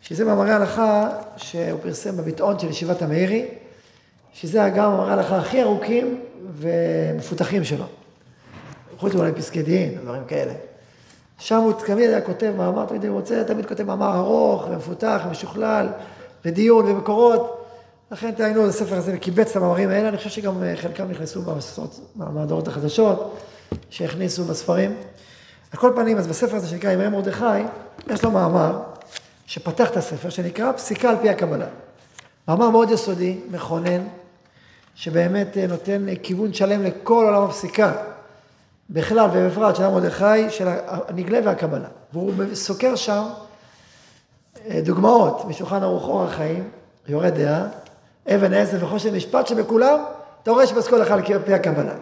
שזה 0.00 0.24
מאמרי 0.24 0.52
הלכה 0.52 1.08
שהוא 1.36 1.80
פרסם 1.82 2.16
בביטאון 2.16 2.58
של 2.58 2.70
ישיבת 2.70 3.02
המאירי, 3.02 3.48
שזה 4.32 4.70
גם 4.76 4.90
מאמרי 4.90 5.10
ההלכה 5.10 5.36
הכי 5.36 5.62
ארוכים 5.62 6.20
ומפותחים 6.54 7.64
שלו. 7.64 7.84
חוץ 8.98 9.14
מאולי 9.14 9.32
פסקי 9.32 9.62
דין, 9.62 9.98
דברים 10.02 10.24
כאלה. 10.24 10.52
שם 11.38 11.56
הוא 11.56 11.72
תמיד 11.72 12.10
היה 12.10 12.20
כותב 12.20 12.52
מאמר, 12.56 12.86
תמיד 12.86 13.04
הוא 13.04 13.20
רוצה, 13.20 13.44
תמיד 13.44 13.66
כותב 13.66 13.84
מאמר 13.84 14.16
ארוך 14.16 14.68
ומפותח 14.68 15.22
ומשוכלל, 15.26 15.88
ודיון 16.44 16.86
ומקורות. 16.86 17.63
לכן 18.14 18.32
תעיינו 18.32 18.66
הספר 18.66 18.96
הזה 18.96 19.12
וקיבץ 19.16 19.50
את 19.50 19.56
המאמרים 19.56 19.90
האלה, 19.90 20.08
אני 20.08 20.16
חושב 20.16 20.30
שגם 20.30 20.62
אה, 20.62 20.76
חלקם 20.76 21.10
נכנסו 21.10 21.42
במהדורות 22.16 22.68
החדשות, 22.68 23.38
שהכניסו 23.90 24.44
בספרים. 24.44 24.96
על 25.72 25.80
כל 25.80 25.92
פנים, 25.96 26.18
אז 26.18 26.26
בספר 26.26 26.56
הזה 26.56 26.68
שנקרא 26.68 26.92
ימי 26.92 27.08
מרדכי, 27.08 27.44
יש 28.10 28.24
לו 28.24 28.30
מאמר 28.30 28.82
שפתח 29.46 29.90
את 29.90 29.96
הספר, 29.96 30.30
שנקרא 30.30 30.72
פסיקה 30.72 31.10
על 31.10 31.16
פי 31.22 31.28
הקבלה. 31.28 31.66
מאמר 32.48 32.70
מאוד 32.70 32.90
יסודי, 32.90 33.38
מכונן, 33.50 34.06
שבאמת 34.94 35.56
אה, 35.56 35.66
נותן 35.66 36.08
אה, 36.08 36.14
כיוון 36.22 36.52
שלם 36.52 36.82
לכל 36.82 37.24
עולם 37.24 37.42
הפסיקה, 37.42 37.92
בכלל 38.90 39.28
ובפרט 39.32 39.76
של 39.76 39.88
מרדכי, 39.88 40.50
של 40.50 40.68
הנגלה 40.86 41.38
והקבלה. 41.44 41.88
והוא 42.12 42.32
סוקר 42.54 42.96
שם 42.96 43.24
דוגמאות 44.84 45.44
משולחן 45.44 45.82
ערוך 45.82 46.04
אורח 46.04 46.34
חיים, 46.34 46.70
יורד 47.08 47.34
דעה, 47.34 47.66
אבן 48.28 48.54
עזר 48.54 48.76
וחושן 48.80 49.14
משפט, 49.14 49.46
שבכולם 49.46 49.98
אתה 50.42 50.50
רואה 50.50 50.66
שפסקו 50.66 50.96
לך 50.96 51.10
על 51.10 51.22
פי 51.44 51.54
הקבלה. 51.54 51.94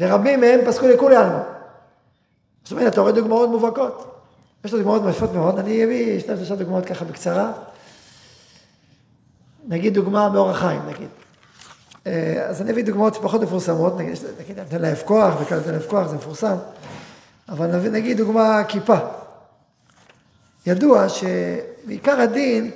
ורבים 0.00 0.40
מהם 0.40 0.60
פסקו 0.66 0.86
לכולי 0.86 1.16
עלמא. 1.16 1.42
זאת 2.64 2.72
אומרת, 2.72 2.92
אתה 2.92 3.00
רואה 3.00 3.12
דוגמאות 3.12 3.48
מובהקות. 3.48 4.20
יש 4.64 4.72
לו 4.72 4.78
דוגמאות 4.78 5.02
יפות 5.10 5.32
מאוד, 5.32 5.58
אני 5.58 5.84
אביא 5.84 6.20
שתי 6.20 6.36
שלושה 6.36 6.54
דוגמאות 6.54 6.86
ככה 6.86 7.04
בקצרה. 7.04 7.52
נגיד 9.68 9.94
דוגמה 9.94 10.28
מאורח 10.28 10.58
חיים, 10.58 10.80
נגיד. 10.86 11.08
אה, 12.06 12.46
אז 12.48 12.62
אני 12.62 12.72
אביא 12.72 12.84
דוגמאות 12.84 13.16
פחות 13.16 13.42
מפורסמות, 13.42 13.98
נגיד, 13.98 14.14
נגיד, 14.40 14.60
נתן 14.60 14.82
להם 14.82 14.94
כוח, 15.04 15.34
וכאלה 15.40 15.60
נתן 15.60 15.70
להם 15.70 15.82
כוח, 15.88 16.06
זה 16.06 16.16
מפורסם. 16.16 16.56
אבל 17.48 17.66
נגיד 17.66 18.16
דוגמה 18.16 18.64
כיפה. 18.68 18.96
ידוע 20.66 21.06
שבעיקר 21.08 22.20
הדין, 22.20 22.70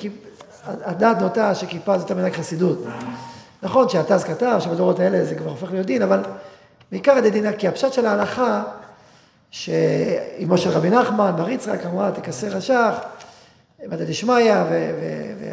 הדעת 0.66 1.20
נוטה 1.20 1.54
שכיפה 1.54 1.98
זאת 1.98 2.10
המנהג 2.10 2.32
חסידות. 2.32 2.84
נכון 3.62 3.88
שהתז 3.88 4.24
כתב 4.24 4.56
שבדורות 4.60 5.00
האלה 5.00 5.24
זה 5.24 5.34
כבר 5.34 5.50
הופך 5.50 5.70
להיות 5.70 5.86
דין, 5.86 6.02
אבל 6.02 6.20
בעיקר 6.92 7.18
ידי 7.18 7.30
דינא, 7.30 7.52
כי 7.52 7.68
הפשט 7.68 7.92
של 7.92 8.06
ההלכה, 8.06 8.62
שאימו 9.50 10.58
של 10.58 10.70
רבי 10.70 10.90
נחמן, 10.90 11.32
בר 11.36 11.48
יצחק, 11.48 11.86
אמרה, 11.86 12.10
תכסה 12.10 12.48
רשך, 12.48 12.94
מדע 13.86 14.04
דשמיא, 14.04 14.54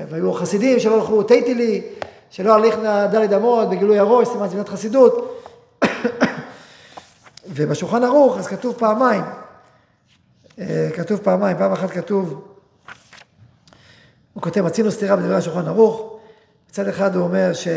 והיו 0.10 0.34
חסידים 0.34 0.80
שלא 0.80 0.96
הלכו 0.96 1.24
תיתי 1.24 1.82
שלא 2.30 2.56
הליכנה 2.56 3.08
דלת 3.08 3.34
אמות 3.34 3.70
בגילוי 3.70 4.00
הראש, 4.00 4.28
סימן 4.28 4.48
זמינת 4.48 4.70
חסידות. 4.70 5.42
ובשולחן 7.56 8.04
ערוך, 8.04 8.38
אז 8.38 8.48
כתוב 8.48 8.76
פעמיים, 8.78 9.24
אה, 10.60 10.90
כתוב 10.96 11.20
פעמיים, 11.24 11.58
פעם 11.58 11.72
אחת 11.72 11.92
כתוב, 11.92 12.55
הוא 14.36 14.44
כותב, 14.44 14.62
מצינו 14.62 14.92
סתירה 14.92 15.16
בדברי 15.16 15.36
השולחן 15.36 15.68
ערוך, 15.68 16.20
מצד 16.70 16.88
אחד 16.88 17.16
הוא 17.16 17.24
אומר 17.24 17.54
ש... 17.54 17.68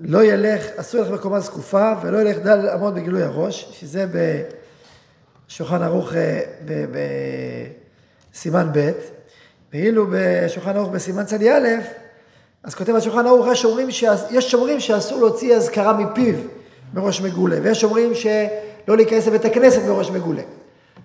לא 0.00 0.24
ילך, 0.24 0.66
אסור 0.76 1.00
ללכת 1.00 1.12
בקומה 1.12 1.40
זקופה, 1.40 1.92
ולא 2.02 2.18
ילך 2.18 2.38
דל 2.38 2.56
לעמוד 2.56 2.94
בגילוי 2.94 3.22
הראש, 3.22 3.68
שזה 3.72 4.06
בשולחן 5.48 5.82
ערוך 5.82 6.14
אה, 6.14 6.40
בסימן 8.32 8.68
ב', 8.72 8.90
ואילו 9.72 10.06
בשולחן 10.10 10.76
ערוך 10.76 10.88
בסימן 10.88 11.24
צדי 11.24 11.52
א', 11.52 11.68
אז 12.62 12.74
כותב 12.74 12.94
השולחן 12.94 13.26
ערוך, 13.26 13.46
יש 13.52 13.62
שומרים, 13.62 13.88
יש 14.30 14.50
שומרים 14.50 14.80
שאסור 14.80 15.20
להוציא 15.20 15.56
אזכרה 15.56 15.92
מפיו 15.92 16.34
מראש 16.94 17.20
מגולה, 17.20 17.56
ויש 17.62 17.80
שומרים 17.80 18.14
שלא 18.14 18.96
להיכנס 18.96 19.26
לבית 19.26 19.44
הכנסת 19.44 19.82
מראש 19.82 20.10
מגולה. 20.10 20.42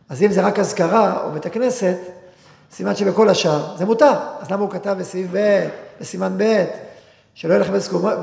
אז 0.09 0.23
אם 0.23 0.31
זה 0.31 0.41
רק 0.41 0.59
אזכרה 0.59 1.23
או 1.23 1.31
בית 1.31 1.45
הכנסת, 1.45 1.97
סימן 2.71 2.95
שבכל 2.95 3.29
השאר 3.29 3.77
זה 3.77 3.85
מותר. 3.85 4.13
אז 4.39 4.51
למה 4.51 4.61
הוא 4.61 4.71
כתב 4.71 4.95
בסעיף 4.99 5.27
ב', 5.31 5.67
בסימן 6.01 6.33
ב', 6.37 6.65
שלא 7.33 7.53
ילך 7.53 7.69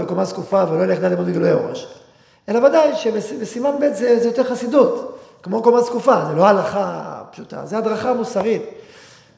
בקומה 0.01 0.25
זקופה 0.25 0.65
ולא 0.71 0.85
ילך 0.85 0.99
דל 0.99 1.09
לימוד 1.09 1.27
בגילוי 1.27 1.51
הראש. 1.51 1.99
אלא 2.49 2.67
ודאי 2.67 2.97
שבסימן 2.97 3.71
ב' 3.81 3.93
זה, 3.93 4.19
זה 4.21 4.29
יותר 4.29 4.45
חסידות, 4.45 5.19
כמו 5.43 5.63
קומה 5.63 5.81
זקופה, 5.81 6.25
זה 6.29 6.35
לא 6.35 6.47
הלכה 6.47 7.23
פשוטה, 7.31 7.67
זה 7.67 7.79
הדרכה 7.79 8.15
מוסרית. 8.15 8.63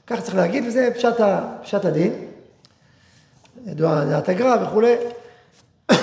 ככה 0.07 0.23
צריך 0.23 0.37
להגיד, 0.37 0.65
וזה 0.67 0.89
פשט, 0.95 1.21
פשט 1.63 1.85
הדין. 1.85 2.27
ידוע 3.67 4.05
דעת 4.05 4.29
הגר"א 4.29 4.57
וכולי. 4.63 4.95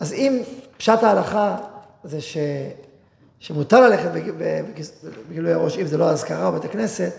אז 0.00 0.12
אם 0.12 0.42
פשט 0.76 1.02
ההלכה 1.02 1.56
זה 2.04 2.20
ש, 2.20 2.36
שמותר 3.38 3.80
ללכת 3.80 4.10
בגילוי 5.28 5.52
הראש, 5.52 5.78
אם 5.78 5.86
זה 5.86 5.98
לא 5.98 6.10
אזכרה 6.10 6.46
או 6.46 6.52
בית 6.52 6.64
הכנסת, 6.64 7.12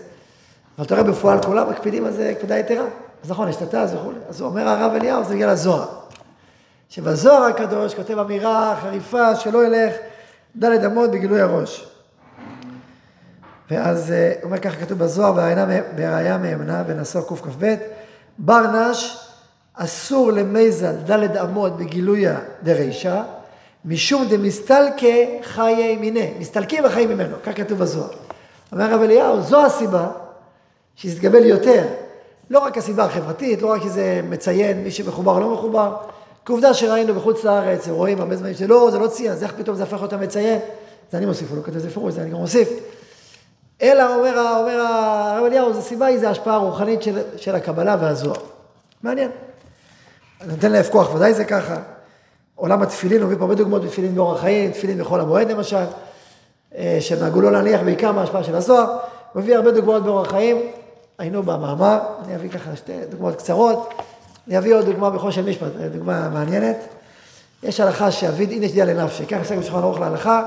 אבל 0.78 0.86
אתה 0.86 0.94
רואה 0.94 1.06
בפועל 1.06 1.42
כולם 1.42 1.70
מקפידים 1.70 2.04
על 2.04 2.12
זה 2.12 2.30
הקפדה 2.30 2.58
יתרה. 2.58 2.84
אז 3.24 3.30
נכון, 3.30 3.48
יש 3.48 3.56
את 3.56 3.74
התז 3.74 3.94
וכולי. 3.94 4.18
אז 4.28 4.42
אומר 4.42 4.68
הרב 4.68 4.92
אליהו, 4.94 5.24
זה 5.24 5.34
בגלל 5.34 5.48
הזוהר. 5.48 5.86
שבזוהר 6.88 7.42
הקדוש 7.42 7.94
כותב 7.94 8.18
אמירה 8.18 8.76
חריפה 8.82 9.36
שלא 9.36 9.66
ילך 9.66 9.94
דלת 10.56 10.84
אמות 10.84 11.10
בגילוי 11.10 11.40
הראש. 11.40 11.88
ואז 13.70 14.12
אה, 14.12 14.32
הוא 14.36 14.44
אומר 14.44 14.58
ככה 14.58 14.76
כתוב 14.76 14.98
בזוהר, 14.98 15.32
בראיה 15.96 16.38
מהימנה 16.38 16.82
בנסוע 16.82 17.22
קכ"ב, 17.22 17.74
בר 18.38 18.62
נש 18.66 19.18
אסור 19.74 20.32
למזל 20.32 20.92
דלת 20.92 21.36
אמות 21.36 21.76
בגילויה 21.76 22.38
דרישא, 22.62 23.22
משום 23.84 24.28
דמסתלקה 24.28 25.16
חיי 25.42 25.96
מיני, 25.96 26.34
מסתלקים 26.38 26.84
וחיים 26.84 27.08
ממנו, 27.08 27.36
כך 27.44 27.56
כתוב 27.56 27.78
בזוהר. 27.78 28.10
אומר 28.72 28.84
הרב 28.84 29.02
אליהו, 29.02 29.42
זו 29.42 29.66
הסיבה 29.66 30.08
שזה 30.96 31.16
יתקבל 31.16 31.44
יותר 31.44 31.84
לא 32.50 32.58
רק 32.58 32.78
הסיבה 32.78 33.04
החברתית, 33.04 33.62
לא 33.62 33.72
רק 33.72 33.82
כי 33.82 33.90
זה 33.90 34.20
מציין 34.28 34.84
מי 34.84 34.90
שמחובר 34.90 35.32
או 35.32 35.40
לא 35.40 35.54
מחובר, 35.54 35.96
כעובדה 36.44 36.74
שראינו 36.74 37.14
בחוץ 37.14 37.44
לארץ, 37.44 37.88
רואים 37.88 38.20
הרבה 38.20 38.36
זמנים 38.36 38.54
שלא, 38.54 38.88
זה 38.90 38.98
לא 38.98 39.06
ציין, 39.08 39.32
אז 39.32 39.42
איך 39.42 39.52
פתאום 39.56 39.76
זה 39.76 39.82
הפך 39.82 40.02
אותם 40.02 40.20
מציין? 40.20 40.58
זה 41.10 41.18
אני 41.18 41.26
מוסיף, 41.26 41.50
הוא 41.50 41.58
לא 41.58 41.62
כותב 41.62 41.78
זה 41.78 41.88
בפירוש, 41.88 42.14
זה 42.14 42.22
אני 42.22 42.30
גם 42.30 42.36
מוסיף. 42.36 42.68
אלא 43.82 44.14
אומר, 44.16 44.38
הרב 44.38 45.44
אליהו, 45.44 45.72
זו 45.72 45.82
סיבה 45.82 46.06
היא, 46.06 46.18
זה 46.18 46.30
השפעה 46.30 46.56
רוחנית 46.56 47.02
של, 47.02 47.18
של 47.36 47.54
הקבלה 47.54 47.96
והזוהר. 48.00 48.40
מעניין. 49.02 49.30
נותן 50.46 50.72
להם 50.72 50.82
כוח, 50.90 51.14
ודאי 51.14 51.34
זה 51.34 51.44
ככה. 51.44 51.76
עולם 52.54 52.82
התפילין, 52.82 53.20
הוא 53.20 53.26
מביא 53.26 53.36
פה 53.36 53.44
הרבה 53.44 53.54
דוגמאות 53.54 53.84
בתפילין 53.84 54.14
באורח 54.14 54.40
חיים, 54.40 54.70
תפילין 54.70 54.98
בחול 54.98 55.20
המועד 55.20 55.50
למשל, 55.50 55.76
אה, 56.76 56.96
שנהגו 57.00 57.40
לא 57.40 57.52
להניח 57.52 57.80
בעיקר 57.80 58.12
מההשפעה 58.12 58.44
של 58.44 58.54
הזוהר. 58.54 58.96
הוא 59.32 59.42
מביא 59.42 59.56
הרבה 59.56 59.70
דוגמאות 59.70 60.02
באורח 60.02 60.30
חיים, 60.30 60.56
היינו 61.18 61.42
במאמר, 61.42 61.98
אני 62.24 62.36
אביא 62.36 62.50
ככה 62.50 62.76
שתי 62.76 62.92
דוגמאות 63.10 63.36
קצרות, 63.36 63.94
אני 64.48 64.58
אביא 64.58 64.74
עוד 64.74 64.84
דוגמה 64.84 65.10
בחושן 65.10 65.48
משפט, 65.48 65.72
דוגמה 65.92 66.28
מעניינת. 66.28 66.76
יש 67.62 67.80
הלכה 67.80 68.10
שאביד 68.10 68.52
הנה 68.52 68.68
שתדע 68.68 68.84
לנפשי, 68.84 69.26
ככה 69.26 69.40
עסק 69.40 69.56
בשולחן 69.56 69.78
ערוך 69.78 70.00
להלכה, 70.00 70.42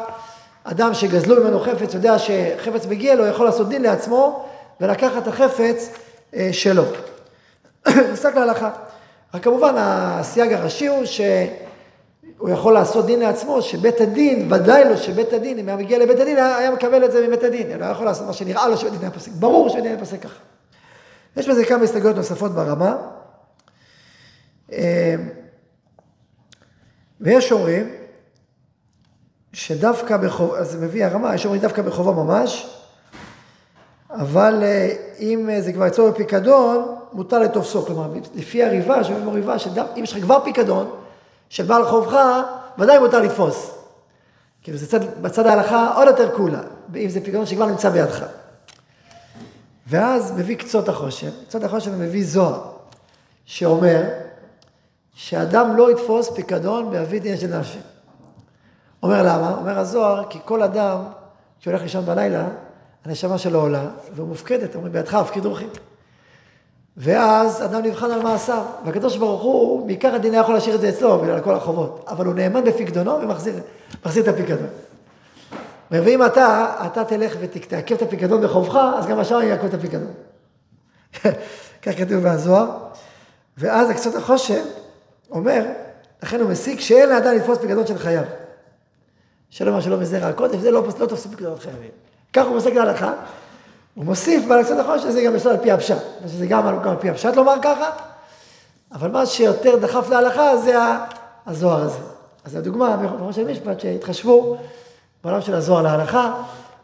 אדם 0.64 0.94
שגזלו 0.94 1.44
ממנו 1.44 1.60
חפץ, 1.60 1.94
יודע 1.94 2.20
שחפץ 2.20 2.86
מגיע 2.86 3.16
לו, 3.16 3.26
יכול 3.26 3.46
לעשות 3.46 3.70
דין 3.70 3.82
לעצמו 3.82 4.46
ולקחת 4.82 5.24
את 5.24 5.28
החפץ 5.28 5.90
אה, 6.36 6.50
שלו. 6.52 6.84
נפסק 8.12 8.36
להלכה. 8.36 8.70
רק 9.34 9.44
כמובן 9.44 9.74
הסייג 9.78 10.54
הראשי 10.54 10.88
הוא 10.88 11.06
הוא 12.38 12.50
יכול 12.50 12.74
לעשות 12.74 13.06
דין 13.06 13.20
לעצמו, 13.20 13.62
שבית 13.62 14.02
הדין, 14.02 14.54
ודאי 14.54 14.90
לו 14.90 14.98
שבית 14.98 15.34
הדין, 15.34 15.60
אם 15.60 15.68
היה 15.68 15.78
מגיע 15.78 16.00
לבית 16.00 16.20
הדין, 16.20 16.38
היה 16.38 16.72
מקבל 16.72 17.06
את 17.06 17.12
זה 17.12 17.28
מבית 17.28 17.44
הדין. 17.44 17.72
הוא 17.72 17.76
לא 17.76 17.86
יכול 17.86 18.06
לעשות 18.06 18.28
מה 18.28 18.34
שנראה 18.34 18.68
לו 18.68 18.78
שבית 18.78 18.94
הדין 18.94 19.02
היה 19.02 19.12
פוסק. 19.12 19.32
ברור 19.32 19.70
שבית 19.70 19.80
הדין 19.80 19.92
היה 19.92 20.00
פוסק 20.00 20.22
ככה. 20.22 20.40
יש 21.38 21.50
בזה 21.50 21.66
כמה 21.66 21.84
הסתייגויות 21.84 22.16
נוספות 22.16 22.52
ברמה. 22.52 22.96
אה, 24.72 25.16
ויש 27.22 27.52
אומרים 27.52 27.90
שדווקא 29.54 30.18
בחוב, 30.18 30.54
אז 30.54 30.72
זה 30.72 30.78
מביא 30.78 31.06
הרמה, 31.06 31.36
יש 31.36 31.46
אומרים 31.46 31.62
דווקא 31.62 31.82
בחובו 31.82 32.24
ממש, 32.24 32.80
אבל 34.10 34.60
אה, 34.64 34.96
אם 35.20 35.50
זה 35.60 35.74
כבר 35.74 35.88
יצור 35.88 36.10
בפיקדון, 36.10 36.96
מותר 37.14 37.40
לתופסו. 37.40 37.86
כלומר, 37.86 38.14
לפי 38.36 38.64
הריבה, 38.64 39.04
שאומרים 39.04 39.26
בריבה, 39.26 39.60
שאם 39.60 40.04
יש 40.04 40.14
לך 40.14 40.24
כבר 40.24 40.44
פיקדון, 40.44 40.90
של 41.50 41.64
בעל 41.64 41.86
חובך, 41.86 42.20
ודאי 42.78 43.00
מותר 43.00 43.22
לתפוס. 43.22 43.72
כאילו 44.64 44.78
זה 44.78 44.88
צד, 44.88 45.22
בצד 45.22 45.46
ההלכה 45.48 45.94
עוד 45.96 46.08
יותר 46.08 46.36
קולה, 46.36 46.62
אם 46.96 47.10
זה 47.10 47.22
פיקדון 47.22 47.46
שכבר 47.46 47.66
נמצא 47.66 47.90
בידך. 47.90 48.26
ואז 49.90 50.32
מביא 50.38 50.58
קצות 50.58 50.90
החושן, 50.90 51.30
קצות 51.48 51.64
החושן 51.64 52.00
מביא 52.00 52.26
זוהר, 52.26 52.62
שאומר 53.46 54.04
שאדם 55.14 55.78
לא 55.78 55.92
יתפוס 55.92 56.30
פיקדון 56.30 56.92
באבי 56.92 57.20
דין 57.20 57.38
של 57.38 57.58
נפשי. 57.58 57.80
אומר 59.04 59.24
למה? 59.24 59.56
אומר 59.58 59.80
הזוהר, 59.80 60.24
כי 60.30 60.40
כל 60.46 60.64
אדם 60.64 61.04
שהולך 61.60 61.82
לישון 61.82 62.06
בלילה, 62.06 62.48
הנשמה 63.06 63.38
שלו 63.38 63.62
עולה, 63.62 63.86
והוא 64.16 64.28
מופקדת, 64.28 64.76
אומרים 64.76 64.94
בידך 64.94 65.14
הפקיד 65.14 65.46
רוחי. 65.46 65.68
ואז 66.98 67.66
אדם 67.66 67.82
נבחן 67.82 68.12
על 68.12 68.22
מעשיו, 68.22 68.64
והקדוש 68.86 69.18
ברוך 69.18 69.42
הוא, 69.42 69.88
בעיקר 69.88 70.16
הדין 70.16 70.34
היה 70.34 70.42
יכול 70.42 70.54
להשאיר 70.54 70.76
את 70.76 70.82
זה 70.82 70.90
אצלו 70.90 71.20
בגלל 71.20 71.40
כל 71.40 71.56
החובות, 71.56 72.06
אבל 72.08 72.26
הוא 72.26 72.34
נאמן 72.34 72.64
בפקדונו 72.64 73.20
ומחזיר 73.22 73.54
את 74.20 74.28
הפיקדון. 74.28 74.68
ואם 75.92 76.26
אתה, 76.26 76.74
אתה 76.86 77.04
תלך 77.04 77.36
ותעכב 77.40 77.96
את 77.96 78.02
הפיקדון 78.02 78.42
בחובך, 78.42 78.76
אז 78.98 79.08
גם 79.08 79.20
השאר 79.20 79.42
יעכב 79.42 79.66
את 79.66 79.74
הפיקדון. 79.74 80.12
כך 81.84 81.98
כתוב 81.98 82.24
בזוהר. 82.24 82.68
ואז 83.58 83.90
הקצות 83.90 84.16
החושן 84.16 84.62
אומר, 85.32 85.66
לכן 86.24 86.42
הוא 86.42 86.50
מסיק 86.50 86.80
שאין 86.80 87.10
לאדם 87.10 87.36
לתפוס 87.36 87.58
פיקדון 87.58 87.88
של 87.88 87.98
חייו. 87.98 88.24
שלא 89.50 89.72
מה 89.72 89.82
שלא 89.82 89.98
מזרע 89.98 90.28
הקודש, 90.28 90.56
זה 90.56 90.72
לא, 90.72 90.84
לא 91.00 91.06
תופסים 91.06 91.32
פיקדונות 91.32 91.60
חייבים. 91.60 91.92
כך 92.34 92.46
הוא 92.46 92.54
מוסק 92.54 92.74
להלכה, 92.74 93.14
הוא 93.96 94.06
מוסיף 94.06 94.46
באלכסנדר 94.46 94.82
נכון 94.82 95.00
שזה 95.00 95.22
גם 95.22 95.36
יסוד 95.36 95.52
על 95.52 95.58
פי 95.58 95.72
הפשט, 95.72 95.98
שזה 96.28 96.46
גם 96.46 96.68
על 96.68 96.96
פי 97.00 97.10
הפשט 97.10 97.36
לומר 97.36 97.56
ככה, 97.62 97.90
אבל 98.92 99.12
מה 99.12 99.26
שיותר 99.26 99.78
דחף 99.78 100.10
להלכה 100.10 100.58
זה 100.58 100.76
הזוהר 101.46 101.84
הזה. 101.84 102.00
אז 102.46 102.56
הדוגמה, 102.56 102.98
בראש 102.98 103.38
המשפט, 103.38 103.80
שהתחשבו 103.80 104.58
בעולם 105.24 105.42
של 105.42 105.54
הזוהר 105.54 105.82
להלכה, 105.82 106.44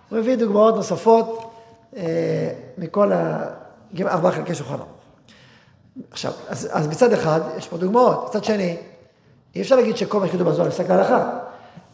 הוא 0.10 0.20
מביא 0.20 0.36
דוגמאות 0.36 0.76
נוספות 0.76 1.52
אה, 1.98 2.04
מכל 2.78 3.12
ה... 3.12 3.44
ארבעה 4.02 4.32
חלקי 4.32 4.56
שולחן 4.56 4.74
ערוך. 4.74 4.88
עכשיו, 6.12 6.32
אז, 6.48 6.70
אז 6.72 6.88
מצד 6.88 7.14
אחד, 7.14 7.42
יש 7.58 7.68
פה 7.68 7.78
דוגמאות, 7.78 8.26
מצד 8.30 8.44
שני, 8.44 8.78
אי 9.56 9.62
אפשר 9.62 9.76
להגיד 9.76 9.98
שכל 9.98 10.20
מה 10.20 10.28
שכתוב 10.28 10.50
בזוהר 10.50 10.68
נפסק 10.68 10.90
להלכה. 10.90 11.30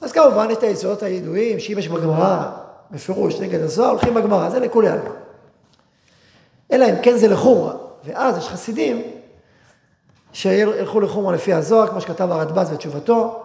אז 0.01 0.11
כמובן 0.11 0.47
יש 0.51 0.57
את 0.57 0.63
היסודות 0.63 1.03
הידועים, 1.03 1.59
שאם 1.59 1.79
יש 1.79 1.87
בגמרא 1.87 2.51
בפירוש 2.91 3.39
נגד 3.39 3.61
הזוהר, 3.61 3.89
הולכים 3.89 4.13
בגמרא, 4.13 4.49
זה 4.49 4.59
לכולי 4.59 4.89
עלמא. 4.89 5.09
אלא 6.71 6.85
אם 6.85 6.95
כן 7.03 7.17
זה 7.17 7.27
לחומרה, 7.27 7.73
ואז 8.03 8.37
יש 8.37 8.47
חסידים 8.49 9.01
שילכו 10.33 10.99
לחומרה 10.99 11.33
לפי 11.33 11.53
הזוהר, 11.53 11.87
כמו 11.87 12.01
שכתב 12.01 12.31
הרדב"ז 12.31 12.69
בתשובתו, 12.69 13.43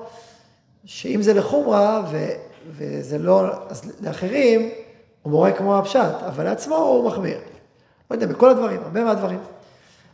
שאם 0.84 1.22
זה 1.22 1.34
לחומרה 1.34 2.02
וזה 2.70 3.18
לא, 3.18 3.44
אז 3.68 3.92
לאחרים 4.00 4.70
הוא 5.22 5.30
מורה 5.30 5.52
כמו 5.52 5.78
הפשט, 5.78 6.22
אבל 6.26 6.44
לעצמו 6.44 6.76
הוא 6.76 7.08
מחמיר. 7.08 7.38
לא 8.10 8.16
יודע, 8.16 8.26
בכל 8.26 8.50
הדברים, 8.50 8.80
הרבה 8.82 9.04
מהדברים. 9.04 9.38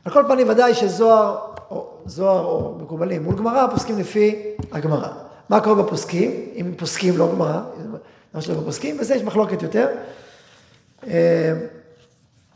על 0.05 0.13
כל 0.13 0.25
פנים, 0.29 0.49
ודאי 0.49 0.75
שזוהר, 0.75 1.39
או 1.71 1.91
זוהר 2.07 2.45
או 2.45 2.79
מקובלים 2.83 3.23
מול 3.23 3.37
גמרא, 3.37 3.67
פוסקים 3.71 3.99
לפי 3.99 4.55
הגמרא. 4.73 5.09
מה 5.49 5.61
קורה 5.61 5.83
בפוסקים? 5.83 6.31
אם 6.57 6.75
פוסקים 6.77 7.19
לא 7.19 7.33
גמרא, 7.33 7.61
מה 8.35 8.41
שלא 8.41 8.61
בפוסקים, 8.61 8.99
בזה 8.99 9.15
יש 9.15 9.23
מחלוקת 9.23 9.63
יותר. 9.63 9.89
אה, 11.07 11.53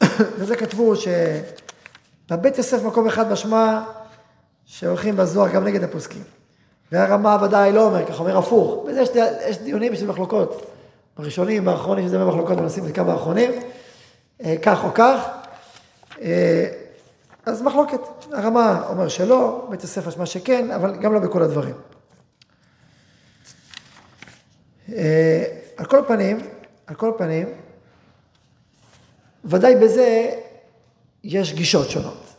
וזה 0.39 0.57
כתבו 0.57 0.95
שבבית 0.97 2.59
יוסף 2.59 2.83
מקום 2.83 3.07
אחד 3.07 3.33
משמע 3.33 3.83
שהולכים 4.65 5.17
בזוהר 5.17 5.49
גם 5.49 5.65
נגד 5.65 5.85
הפוסקים. 5.85 6.23
והרמה 6.93 7.37
ודאי 7.43 7.73
לא 7.73 7.87
אומר, 7.87 8.07
ככה 8.07 8.19
אומר 8.19 8.39
הפוך. 8.39 8.85
וזה 8.87 9.01
יש, 9.01 9.09
יש 9.49 9.59
דיונים 9.59 9.97
של 9.97 10.07
מחלוקות. 10.07 10.71
בראשונים, 11.19 11.65
באחרונים, 11.65 12.09
שזה 12.09 12.19
במחלוקות, 12.19 12.59
מנסים 12.59 12.87
את 12.87 12.95
כמה 12.95 13.13
האחרונים, 13.13 13.51
אה, 14.45 14.55
כך 14.63 14.85
או 14.85 14.95
כך. 14.95 15.29
אה, 16.23 16.67
אז 17.47 17.63
מחלוקת. 17.63 18.01
הרמה 18.33 18.87
אומר 18.89 19.09
שלא, 19.09 19.67
בית 19.71 19.83
יוסף 19.83 20.07
משמע 20.07 20.27
שכן, 20.27 20.71
אבל 20.71 20.97
גם 20.97 21.13
לא 21.13 21.21
בכל 21.21 21.43
הדברים. 21.43 21.75
על 25.77 25.85
כל 25.89 26.03
פנים, 26.07 26.39
על 26.87 26.95
כל 26.95 27.13
פנים, 27.19 27.49
ודאי 29.45 29.77
בזה 29.77 30.31
יש 31.25 31.53
גישות 31.53 31.91
שונות. 31.91 32.35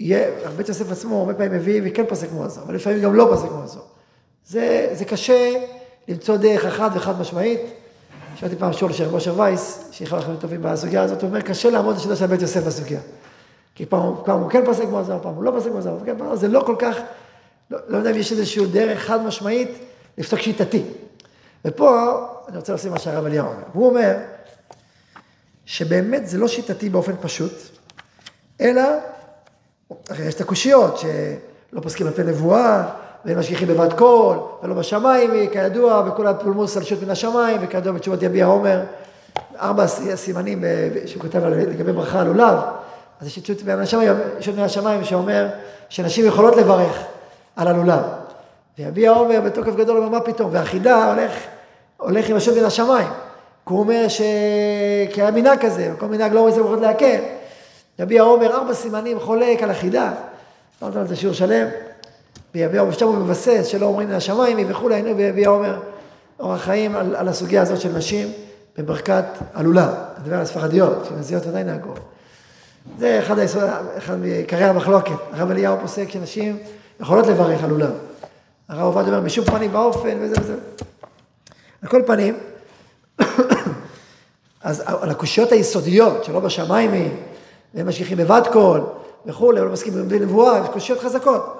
ובית 0.00 0.68
יוסף 0.68 0.92
עצמו 0.92 1.18
הרבה 1.18 1.34
פעמים 1.34 1.52
מביא 1.52 1.80
וכן 1.84 2.06
פוסק 2.08 2.28
הזוהר, 2.32 2.64
אבל 2.66 2.74
לפעמים 2.74 3.02
גם 3.02 3.14
לא 3.14 3.26
פוסק 3.30 3.48
הזוהר. 3.50 3.84
זה, 4.46 4.90
זה 4.92 5.04
קשה 5.04 5.52
למצוא 6.08 6.36
דרך 6.36 6.64
אחת 6.64 6.90
וחד 6.94 7.20
משמעית. 7.20 7.60
שמעתי 8.36 8.56
פעם 8.56 8.72
שואל 8.72 8.92
של 8.92 9.10
משה 9.10 9.32
וייס, 9.32 9.88
שיכול 9.92 10.18
לכם 10.18 10.36
טובים 10.36 10.62
בסוגיה 10.62 11.02
הזאת, 11.02 11.22
הוא 11.22 11.28
אומר, 11.28 11.40
קשה 11.40 11.70
לעמוד 11.70 11.96
לשיטה 11.96 12.16
של 12.16 12.26
בית 12.26 12.42
יוסף 12.42 12.62
בסוגיה. 12.62 13.00
כי 13.74 13.86
פעם, 13.86 14.14
פעם 14.24 14.40
הוא 14.40 14.50
כן 14.50 14.64
פוסק 14.64 14.84
הזוהר, 14.92 15.18
פעם 15.22 15.34
הוא 15.34 15.44
לא 15.44 15.50
פוסק 15.50 15.68
כמו 15.68 15.78
הזוהר, 15.78 15.98
כן, 16.04 16.16
זה 16.34 16.48
לא 16.48 16.62
כל 16.66 16.76
כך, 16.78 16.96
לא, 17.70 17.78
לא 17.88 17.96
יודע 17.96 18.10
אם 18.10 18.16
יש 18.16 18.32
איזושהי 18.32 18.66
דרך 18.66 19.00
חד 19.00 19.22
משמעית 19.22 19.70
לפסוק 20.18 20.40
שיטתי. 20.40 20.82
ופה 21.64 22.12
אני 22.48 22.56
רוצה 22.56 22.72
להוסיף 22.72 22.92
מה 22.92 22.98
שהרב 22.98 23.26
אליהו 23.26 23.46
אומר. 23.46 23.62
הוא 23.72 23.88
אומר 23.88 24.16
שבאמת 25.66 26.28
זה 26.28 26.38
לא 26.38 26.48
שיטתי 26.48 26.88
באופן 26.88 27.12
פשוט, 27.20 27.52
אלא, 28.60 28.82
הרי 30.08 30.24
יש 30.24 30.34
את 30.34 30.40
הקושיות, 30.40 30.98
שלא 30.98 31.80
פוסקים 31.80 32.06
על 32.06 32.12
פי 32.12 32.22
נבואה, 32.22 32.82
ואין 33.24 33.38
משגיחים 33.38 33.68
בבת 33.68 33.92
קול, 33.92 34.36
ולא 34.62 34.74
בשמיים, 34.74 35.30
כידוע, 35.52 36.02
וכל 36.06 36.26
הפולמוס 36.26 36.76
על 36.76 36.82
שוט 36.82 37.02
מן 37.02 37.10
השמיים, 37.10 37.60
וכידוע 37.62 37.92
בתשובת 37.92 38.22
יביע 38.22 38.46
עומר, 38.46 38.80
ארבע 39.60 39.86
סימנים 40.14 40.64
שהוא 41.06 41.22
כותב 41.22 41.44
לגבי 41.44 41.92
ברכה 41.92 42.20
על 42.20 42.26
עולב, 42.26 42.58
אז 43.20 43.26
יש 43.26 43.38
שוט 43.38 43.62
מן 43.64 43.80
השמיים, 43.80 44.12
שוט 44.40 44.54
מן 44.54 44.62
השמיים 44.62 45.04
שאומר 45.04 45.48
שנשים 45.88 46.26
יכולות 46.26 46.56
לברך 46.56 47.04
על 47.56 47.68
הלולב. 47.68 48.02
ויביע 48.78 49.10
עומר 49.10 49.40
בתוקף 49.40 49.74
גדול 49.74 49.96
אומר, 49.96 50.08
מה 50.08 50.20
פתאום? 50.20 50.48
והחידה 50.52 51.12
הולך 51.12 51.32
הולך 51.96 52.28
עם 52.28 52.36
השם 52.36 52.54
מן 52.54 52.64
השמיים. 52.64 53.08
כי 53.66 53.72
הוא 53.72 53.80
אומר 53.80 54.06
שהיה 54.08 55.30
מנהג 55.30 55.58
כזה, 55.58 55.92
וכל 55.94 56.06
מנהג 56.06 56.32
לא 56.32 56.40
רוצה 56.40 56.62
ברכות 56.62 56.80
להקל. 56.80 57.18
יביע 57.98 58.22
עומר 58.22 58.54
ארבע 58.54 58.74
סימנים 58.74 59.20
חולק 59.20 59.62
על 59.62 59.70
החידה. 59.70 60.12
לא 60.82 60.88
נותן 60.88 61.00
לזה 61.00 61.16
שיעור 61.16 61.34
שלם. 61.34 61.68
ויביע 62.54 62.80
עומר, 62.80 62.92
שם 62.92 63.06
הוא 63.06 63.16
מבסס 63.16 63.66
שלא 63.66 63.86
אומרים 63.86 64.08
מן 64.08 64.14
השמיים, 64.14 64.70
וכולי, 64.70 64.94
היינו 64.94 65.16
ויביע 65.16 65.48
עומר 65.48 65.80
אורח 66.40 66.62
חיים 66.62 66.96
על, 66.96 67.16
על 67.16 67.28
הסוגיה 67.28 67.62
הזאת 67.62 67.80
של 67.80 67.92
נשים 67.92 68.32
בברכת 68.78 69.24
עלולה. 69.54 69.84
אני 69.84 70.22
מדבר 70.22 70.36
על 70.36 70.42
הספרדיות, 70.42 71.06
שנזיות 71.08 71.46
עדיין 71.46 71.66
נהגו. 71.66 71.94
זה 72.98 73.18
אחד, 73.18 73.38
היסוד, 73.38 73.62
אחד 73.98 74.18
מעיקרי 74.18 74.64
המחלוקת. 74.64 75.16
הרב 75.32 75.50
אליהו 75.50 75.76
פוסק 75.80 76.10
שנשים 76.10 76.58
יכולות 77.00 77.26
לברך 77.26 77.64
עלולה. 77.64 77.88
הרב 78.68 78.82
עובדיה 78.82 79.12
אומר, 79.12 79.20
בשום 79.20 79.44
פנים 79.44 79.74
ואופן, 79.74 80.16
וזה 80.20 80.34
וזה. 80.40 80.54
על 81.82 81.88
כל 81.88 82.02
פנים, 82.06 82.38
אז 84.62 84.82
על 84.86 85.10
הקושיות 85.10 85.52
היסודיות, 85.52 86.24
שלא 86.24 86.40
בשמיים 86.40 86.92
היא, 86.92 87.10
והם 87.74 87.88
משגיחים 87.88 88.18
בבת 88.18 88.46
קול 88.46 88.80
וכולי, 89.26 89.58
אבל 89.58 89.66
לא 89.66 89.72
מסכימים 89.72 90.08
בלי 90.08 90.18
נבואה, 90.18 90.58
יש 90.58 90.68
קושיות 90.68 91.00
חזקות. 91.00 91.58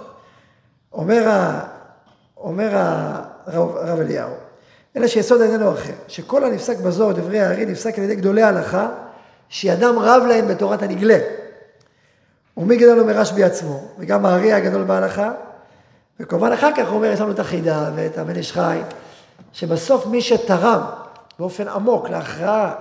אומר, 0.92 1.30
אומר 2.36 2.70
הרב, 3.46 4.00
אליהו, 4.00 4.30
אלא 4.96 5.06
שיסוד 5.06 5.40
איננו 5.40 5.72
אחר, 5.72 5.92
שכל 6.08 6.44
הנפסק 6.44 6.78
בזוהר 6.78 7.12
דברי 7.12 7.40
הארי 7.40 7.66
נפסק 7.66 7.98
על 7.98 8.04
ידי 8.04 8.16
גדולי 8.16 8.42
ההלכה, 8.42 8.88
שידם 9.48 9.98
רב 9.98 10.22
להם 10.28 10.48
בתורת 10.48 10.82
הנגלה. 10.82 11.18
ומי 12.56 12.76
גדול 12.76 13.00
אומר 13.00 13.12
רשב"י 13.12 13.44
עצמו, 13.44 13.82
וגם 13.98 14.26
הארי 14.26 14.52
הגדול 14.52 14.84
בהלכה, 14.84 15.30
וכמובן 16.20 16.52
אחר 16.52 16.70
כך 16.76 16.88
הוא 16.88 16.96
אומר, 16.96 17.12
יש 17.12 17.20
לנו 17.20 17.32
את 17.32 17.38
החידה 17.38 17.90
ואת 17.94 18.18
איש 18.36 18.52
חי, 18.52 18.80
שבסוף 19.52 20.06
מי 20.06 20.22
שתרם 20.22 20.80
באופן 21.38 21.68
עמוק 21.68 22.08
להכרעה 22.08 22.74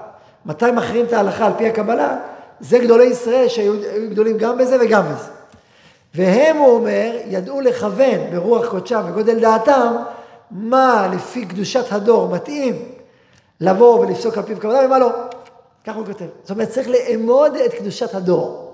מתי 0.46 0.72
מכריעים 0.72 1.06
את 1.06 1.14
ההלכה 1.14 1.46
על 1.46 1.54
פי 1.58 1.68
הקבלה, 1.68 2.18
זה 2.60 2.80
גדולי 2.80 3.06
ישראל 3.06 3.48
שהיו 3.48 3.74
גדולים 4.10 4.38
גם 4.38 4.58
בזה 4.58 4.78
וגם 4.82 5.04
בזה. 5.04 5.30
והם, 6.16 6.58
הוא 6.58 6.76
אומר, 6.76 7.12
ידעו 7.26 7.62
לכוון 7.62 8.20
ברוח 8.32 8.68
קודשם 8.70 9.02
וגודל 9.08 9.40
דעתם, 9.40 9.96
מה 10.52 11.08
לפי 11.14 11.46
קדושת 11.46 11.92
הדור 11.92 12.30
מתאים 12.30 12.86
לבוא 13.62 14.00
ולפסוק 14.00 14.38
על 14.38 14.44
פיו 14.44 14.62
כוונה 14.62 14.86
ומה 14.86 15.00
לא. 15.00 15.10
ככה 15.86 15.98
הוא 15.98 16.06
כותב. 16.06 16.26
זאת 16.42 16.52
אומרת, 16.52 16.70
צריך 16.70 16.88
לאמוד 16.88 17.56
את 17.56 17.74
קדושת 17.74 18.16
הדור. 18.16 18.74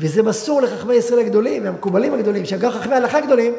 וזה 0.00 0.22
מסור 0.22 0.62
לחכמי 0.62 0.94
ישראל 0.94 1.20
הגדולים, 1.20 1.64
והמקובלים 1.64 2.14
הגדולים, 2.14 2.44
שהם 2.44 2.58
גם 2.58 2.70
חכמי 2.70 2.94
הלכה 2.94 3.20
גדולים, 3.20 3.54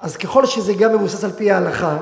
אז 0.00 0.16
ככל 0.16 0.46
שזה 0.46 0.74
גם 0.74 0.94
מבוסס 0.94 1.24
על 1.24 1.32
פי 1.32 1.50
ההלכה, 1.50 1.98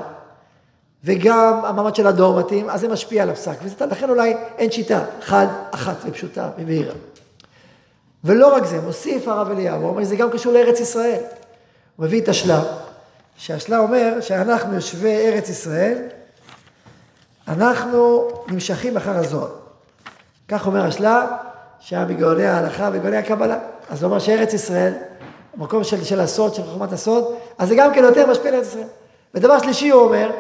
וגם 1.05 1.65
המעמד 1.65 1.95
של 1.95 2.07
הדור 2.07 2.39
מתאים, 2.39 2.71
אז 2.71 2.81
זה 2.81 2.89
משפיע 2.89 3.23
על 3.23 3.31
הפסק. 3.31 3.57
ולכן 3.81 4.11
אולי 4.11 4.37
אין 4.59 4.71
שיטה 4.71 5.05
חד, 5.21 5.47
אחת 5.71 5.97
ופשוטה 6.07 6.51
ומהירה. 6.59 6.95
ולא 8.25 8.55
רק 8.55 8.67
זה, 8.67 8.81
מוסיף 8.81 9.29
הרב 9.29 9.51
אליהו, 9.51 9.81
הוא 9.81 9.89
אומר, 9.89 10.05
זה 10.05 10.17
גם 10.17 10.31
קשור 10.31 10.53
לארץ 10.53 10.81
ישראל. 10.81 11.21
הוא 11.97 12.07
מביא 12.07 12.21
את 12.21 12.29
השלב, 12.29 12.65
שהשלב 13.37 13.81
אומר 13.81 14.21
שאנחנו 14.21 14.75
יושבי 14.75 15.17
ארץ 15.17 15.49
ישראל, 15.49 15.99
אנחנו 17.49 18.29
נמשכים 18.49 18.97
אחר 18.97 19.17
הזוהר. 19.17 19.51
כך 20.49 20.67
אומר 20.67 20.85
השלב, 20.87 21.29
שהיה 21.81 22.05
מגאוני 22.05 22.47
ההלכה 22.47 22.91
וגאוני 22.93 23.17
הקבלה. 23.17 23.59
אז 23.91 24.03
הוא 24.03 24.09
אומר 24.09 24.19
שארץ 24.19 24.55
ישראל, 24.55 24.93
המקום 25.57 25.85
של, 25.85 26.05
של 26.05 26.21
הסוד, 26.21 26.55
של 26.55 26.63
חוכמת 26.63 26.93
הסוד, 26.93 27.25
אז 27.59 27.69
זה 27.69 27.75
גם 27.75 27.95
כן 27.95 28.05
יותר 28.05 28.27
משפיע 28.27 28.51
על 28.51 28.57
ארץ 28.57 28.67
ישראל. 28.67 28.87
ודבר 29.35 29.59
שלישי 29.59 29.91
הוא 29.91 30.03
אומר, 30.03 30.31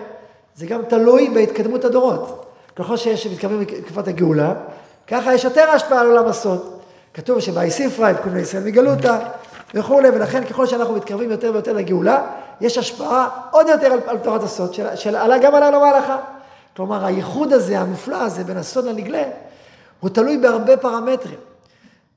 זה 0.56 0.66
גם 0.66 0.82
תלוי 0.88 1.30
בהתקדמות 1.34 1.84
הדורות. 1.84 2.46
ככל 2.76 2.96
שיש 2.96 3.26
מתקרבים 3.26 3.60
לתקופת 3.60 4.08
הגאולה, 4.08 4.54
ככה 5.06 5.34
יש 5.34 5.44
יותר 5.44 5.70
השפעה 5.70 6.00
על 6.00 6.06
עולם 6.06 6.26
הסוד. 6.26 6.80
כתוב 7.14 7.40
שבאיסיפרא, 7.40 8.12
כל 8.22 8.28
מיני 8.28 8.40
ישראל 8.40 8.64
מגלותה 8.64 9.18
וכולי, 9.74 10.08
ולכן 10.08 10.44
ככל 10.44 10.66
שאנחנו 10.66 10.94
מתקרבים 10.94 11.30
יותר 11.30 11.50
ויותר 11.52 11.72
לגאולה, 11.72 12.26
יש 12.60 12.78
השפעה 12.78 13.28
עוד 13.50 13.68
יותר 13.68 13.86
על, 13.86 14.00
על 14.06 14.18
תורת 14.18 14.42
הסוד, 14.42 14.74
של, 14.74 14.86
של, 14.96 14.96
של, 14.96 15.38
גם 15.42 15.54
על 15.54 15.62
העולם 15.62 15.82
ההלכה. 15.82 16.16
כלומר, 16.76 17.04
הייחוד 17.04 17.52
הזה, 17.52 17.78
המופלא 17.78 18.22
הזה, 18.22 18.44
בין 18.44 18.56
הסוד 18.56 18.84
לנגלה, 18.84 19.22
הוא 20.00 20.10
תלוי 20.10 20.38
בהרבה 20.38 20.76
פרמטרים. 20.76 21.38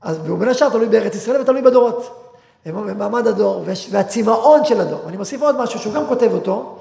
אז 0.02 0.18
הוא 0.28 0.38
בין 0.38 0.50
השאר 0.50 0.70
תלוי 0.70 0.88
בארץ 0.88 1.16
ישראל 1.16 1.42
ותלוי 1.42 1.62
בדורות. 1.62 2.20
במעמד 2.66 3.28
הדור 3.28 3.66
והצמאון 3.92 4.66
של 4.66 4.82
הדור. 4.82 5.02
אני 5.08 5.18
מוסיף 5.18 5.42
עוד 5.42 5.58
משהו 5.58 5.80
שהוא 5.80 5.94
גם 5.94 6.08
כותב 6.08 6.34
אותו, 6.34 6.78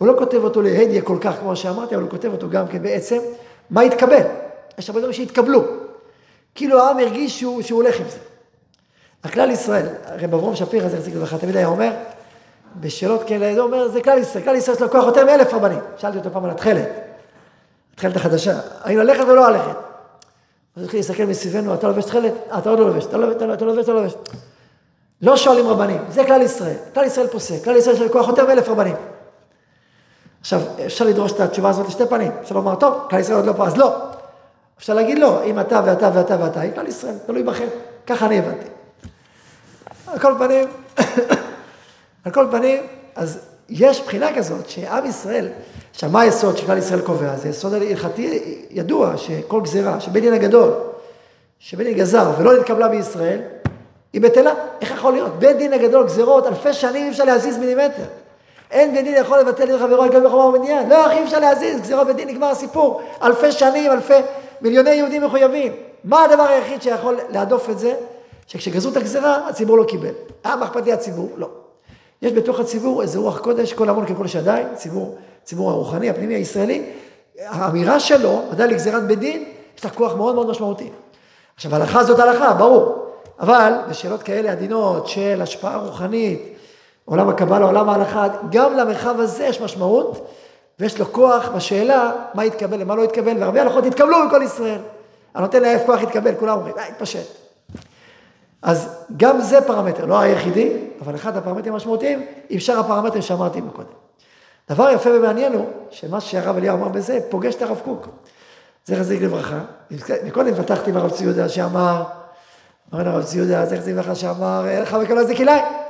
הוא 0.00 0.08
לא 0.08 0.14
כותב 0.18 0.44
אותו 0.44 0.62
להדיה 0.62 1.02
כל 1.02 1.18
כך 1.20 1.34
כמו 1.40 1.56
שאמרתי, 1.56 1.94
אבל 1.94 2.02
הוא 2.02 2.10
כותב 2.10 2.32
אותו 2.32 2.50
גם 2.50 2.68
כן 2.68 2.82
בעצם, 2.82 3.18
מה 3.70 3.84
יתקבל. 3.84 4.22
יש 4.78 4.88
הרבה 4.88 5.00
דברים 5.00 5.12
שהתקבלו. 5.12 5.64
כאילו 6.54 6.80
העם 6.80 6.98
הרגיש 6.98 7.40
שהוא, 7.40 7.62
שהוא 7.62 7.82
הולך 7.82 8.00
עם 8.00 8.08
זה. 8.08 8.18
הכלל 9.24 9.50
ישראל, 9.50 9.86
רב 10.08 10.34
אברום 10.34 10.56
שפירא, 10.56 10.88
זה 10.88 10.98
רציתי 10.98 11.16
לברכה, 11.16 11.38
תמיד 11.38 11.56
היה 11.56 11.66
אומר, 11.66 11.90
בשאלות 12.80 13.22
כאלה, 13.26 13.54
זה 13.54 13.60
אומר, 13.60 13.88
זה 13.88 14.02
כלל 14.02 14.18
ישראל, 14.18 14.44
כלל 14.44 14.56
ישראל 14.56 14.76
יש 14.76 14.82
לו 14.82 14.90
כוח 14.90 15.04
יותר 15.06 15.24
מאלף 15.24 15.54
רבנים. 15.54 15.78
שאלתי 15.96 16.18
אותו 16.18 16.30
פעם 16.32 16.44
על 16.44 16.50
התכלת, 16.50 16.88
התכלת 17.94 18.16
החדשה, 18.16 18.60
האם 18.82 18.98
ללכת 18.98 19.24
או 19.28 19.34
לא 19.34 19.50
ללכת? 19.50 19.76
אז 20.76 20.82
התחיל 20.84 21.00
להסתכל 21.00 21.24
מסביבנו, 21.24 21.74
אתה 21.74 21.88
לובש 21.88 22.04
תכלת? 22.04 22.32
אה, 22.52 22.58
אתה 22.58 22.70
עוד 22.70 22.78
לא 22.78 22.86
לובש, 22.86 23.04
אתה 23.04 23.16
לא 23.16 23.26
לובש, 23.28 23.36
אתה 23.36 23.46
לובש, 23.64 23.84
אתה 23.84 23.92
לא 23.92 24.02
לובש. 24.02 24.14
לא 25.22 25.36
שואלים 25.36 25.66
רבנים, 25.66 26.04
זה 26.08 26.24
כלל 26.24 26.42
ישראל. 26.42 26.76
כלל 26.94 27.04
ישראל 27.04 27.26
פוסק, 27.26 27.64
כלל 27.64 27.76
ישראל 27.76 27.94
יש 27.94 28.00
לו 28.02 28.12
כוח 28.12 28.28
יותר 28.28 28.46
מאלף 28.46 28.68
רבנים. 28.68 28.96
עכשיו, 30.40 30.60
אפשר 30.86 31.04
לדרוש 31.04 31.32
את 31.32 31.40
התשובה 31.40 31.68
הזאת 31.68 31.86
לשתי 31.86 32.06
פנים. 32.06 32.32
אפשר 32.42 32.54
לומר, 32.54 32.74
טוב, 32.74 33.06
כלל 33.10 33.18
ישראל 33.20 33.36
עוד 33.36 33.46
לא 33.46 33.52
פה, 33.52 33.66
אז 33.66 33.76
לא. 33.76 33.96
אפשר 34.78 34.94
להגיד 34.94 35.18
לא, 35.18 35.44
אם 35.44 35.60
אתה 35.60 35.82
ואתה 35.84 36.10
ואתה 36.14 36.36
ואתה, 36.40 36.60
היא 36.60 36.72
כלל 36.74 36.86
ישראל, 36.86 37.14
תלוי 37.26 37.42
בכם. 37.42 37.66
ככה 38.06 38.26
אני 38.26 38.38
הבנתי. 38.38 38.66
על 40.06 40.18
כל 40.18 40.34
פנים, 40.38 40.68
על 42.24 42.32
כל 42.32 42.46
פנים, 42.50 42.82
אז 43.14 43.38
יש 43.68 44.02
בחינה 44.02 44.34
כזאת 44.36 44.70
שעם 44.70 45.06
ישראל, 45.06 45.48
עכשיו 45.90 46.10
מה 46.10 46.20
היסוד 46.20 46.56
שכלל 46.56 46.78
ישראל 46.78 47.00
קובע? 47.00 47.36
זה 47.36 47.48
יסוד 47.48 47.74
הלכתי 47.74 48.58
ידוע 48.70 49.16
שכל 49.16 49.60
גזירה, 49.60 50.00
שבית 50.00 50.22
דין 50.22 50.34
הגדול, 50.34 50.72
שבית 51.58 51.86
דין 51.86 51.96
גזר 51.96 52.30
ולא 52.38 52.58
נתקבלה 52.58 52.88
בישראל, 52.88 53.40
היא 54.12 54.20
בטלה. 54.20 54.52
איך 54.80 54.90
יכול 54.90 55.12
להיות? 55.12 55.38
בית 55.38 55.56
דין 55.56 55.72
הגדול, 55.72 56.06
גזירות, 56.06 56.46
אלפי 56.46 56.72
שנים 56.72 57.04
אי 57.04 57.10
אפשר 57.10 57.24
להזיז 57.24 57.58
מילימטר. 57.58 58.04
אין 58.70 58.94
בית 58.94 59.04
דין 59.04 59.14
יכול 59.16 59.38
לבטל 59.38 59.66
דין 59.66 59.78
חברו 59.78 60.08
גבי 60.08 60.28
חומה 60.28 60.44
ומניין. 60.44 60.88
לא, 60.88 61.10
אי 61.10 61.24
אפשר 61.24 61.38
להזיז, 61.38 61.80
גזירות 61.80 62.06
בית 62.06 62.16
דין 62.16 62.28
נגמר 62.28 62.46
הסיפור. 62.46 63.02
אלפי 63.22 63.52
שנים, 63.52 63.92
אלפי, 63.92 64.14
מיליוני 64.60 64.90
יהודים 64.90 65.22
מחויבים. 65.22 65.72
מה 66.04 66.24
הדבר 66.24 66.42
היחיד 66.42 66.82
שיכול 66.82 67.18
להדוף 67.30 67.70
את 67.70 67.78
זה? 67.78 67.94
שכשגזרו 68.46 68.92
את 68.92 68.96
הגזירה, 68.96 69.48
הציבור 69.48 69.78
לא 69.78 69.84
קיבל. 69.84 70.12
היה 70.44 70.56
מה 70.56 70.66
אכפת 70.66 70.84
לי 70.84 70.92
הציבור? 70.92 71.28
לא. 71.36 71.48
יש 72.22 72.32
בתוך 72.32 72.60
הציבור 72.60 73.02
איזה 73.02 73.18
רוח 73.18 73.38
קודש, 73.38 73.72
כל 73.72 73.88
המון 73.88 74.06
ככל 74.06 74.26
שדי, 74.26 74.62
ציבור, 74.74 75.16
ציבור 75.44 75.70
הרוחני, 75.70 76.10
הפנימי 76.10 76.34
הישראלי, 76.34 76.84
האמירה 77.46 78.00
שלו, 78.00 78.42
ודאי 78.52 78.68
לגזירת 78.68 79.06
בית 79.06 79.18
דין, 79.18 79.44
יש 79.78 79.84
לה 79.84 79.90
כוח 79.90 80.14
מאוד 80.14 80.34
מאוד 80.34 80.46
משמעותי. 80.50 80.90
עכשיו, 81.54 81.74
הלכה 81.74 82.04
זאת 82.04 82.18
הלכה, 82.18 82.54
ברור, 82.54 83.06
אבל 83.40 83.72
בשאלות 83.90 84.22
כאלה 84.22 84.52
עדינות 84.52 85.06
של 85.06 85.42
השפעה 85.42 85.76
רוחנית, 85.76 86.56
עולם 87.10 87.28
הקבלה, 87.28 87.66
עולם 87.66 87.88
ההלכה, 87.88 88.26
גם 88.50 88.76
למרחב 88.76 89.20
הזה 89.20 89.44
יש 89.44 89.60
משמעות, 89.60 90.26
ויש 90.78 90.98
לו 90.98 91.12
כוח 91.12 91.48
בשאלה 91.48 92.12
מה 92.34 92.44
יתקבל 92.44 92.82
ומה 92.82 92.94
לא 92.94 93.02
יתקבל, 93.02 93.36
והרבה 93.38 93.62
הלכות 93.62 93.86
יתקבלו 93.86 94.16
בכל 94.28 94.42
ישראל. 94.42 94.78
הנותן 95.34 95.62
לאף 95.62 95.86
כוח 95.86 96.02
יתקבל, 96.02 96.34
כולם 96.38 96.58
אומרים, 96.58 96.74
אה, 96.78 96.88
יתפשט. 96.88 97.26
אז 98.62 99.06
גם 99.16 99.40
זה 99.40 99.60
פרמטר, 99.60 100.06
לא 100.06 100.20
היחידי, 100.20 100.76
אבל 101.00 101.14
אחד 101.14 101.36
הפרמטרים 101.36 101.72
המשמעותיים, 101.72 102.26
עם 102.48 102.60
שאר 102.60 102.78
הפרמטרים 102.78 103.22
שאמרתי 103.22 103.60
מקודם. 103.60 103.88
דבר 104.70 104.90
יפה 104.90 105.10
ומעניין 105.10 105.52
הוא, 105.52 105.66
שמה 105.90 106.20
שהרב 106.20 106.56
אליהו 106.56 106.76
אמר 106.76 106.88
בזה, 106.88 107.18
פוגש 107.28 107.54
את 107.54 107.62
הרב 107.62 107.80
קוק. 107.84 108.08
זכר 108.86 109.04
צדיק 109.04 109.22
לברכה. 109.22 109.60
מקודם 110.24 110.54
פתחתי 110.54 110.90
עם 110.90 110.96
הרב 110.96 111.10
צבי 111.10 111.24
יהודה 111.24 111.48
שאמר, 111.48 112.02
אמר 112.94 113.08
הרב 113.08 113.24
צבי 113.24 113.38
יהודה, 113.38 113.66
זכר 113.66 113.80
צדיק 113.80 113.94
לברכה 113.94 114.14
שאמר, 114.14 114.68
אין 114.68 114.82
לך 114.82 114.96
וקלה 115.02 115.24
זה 115.24 115.34
כלאיים. 115.34 115.89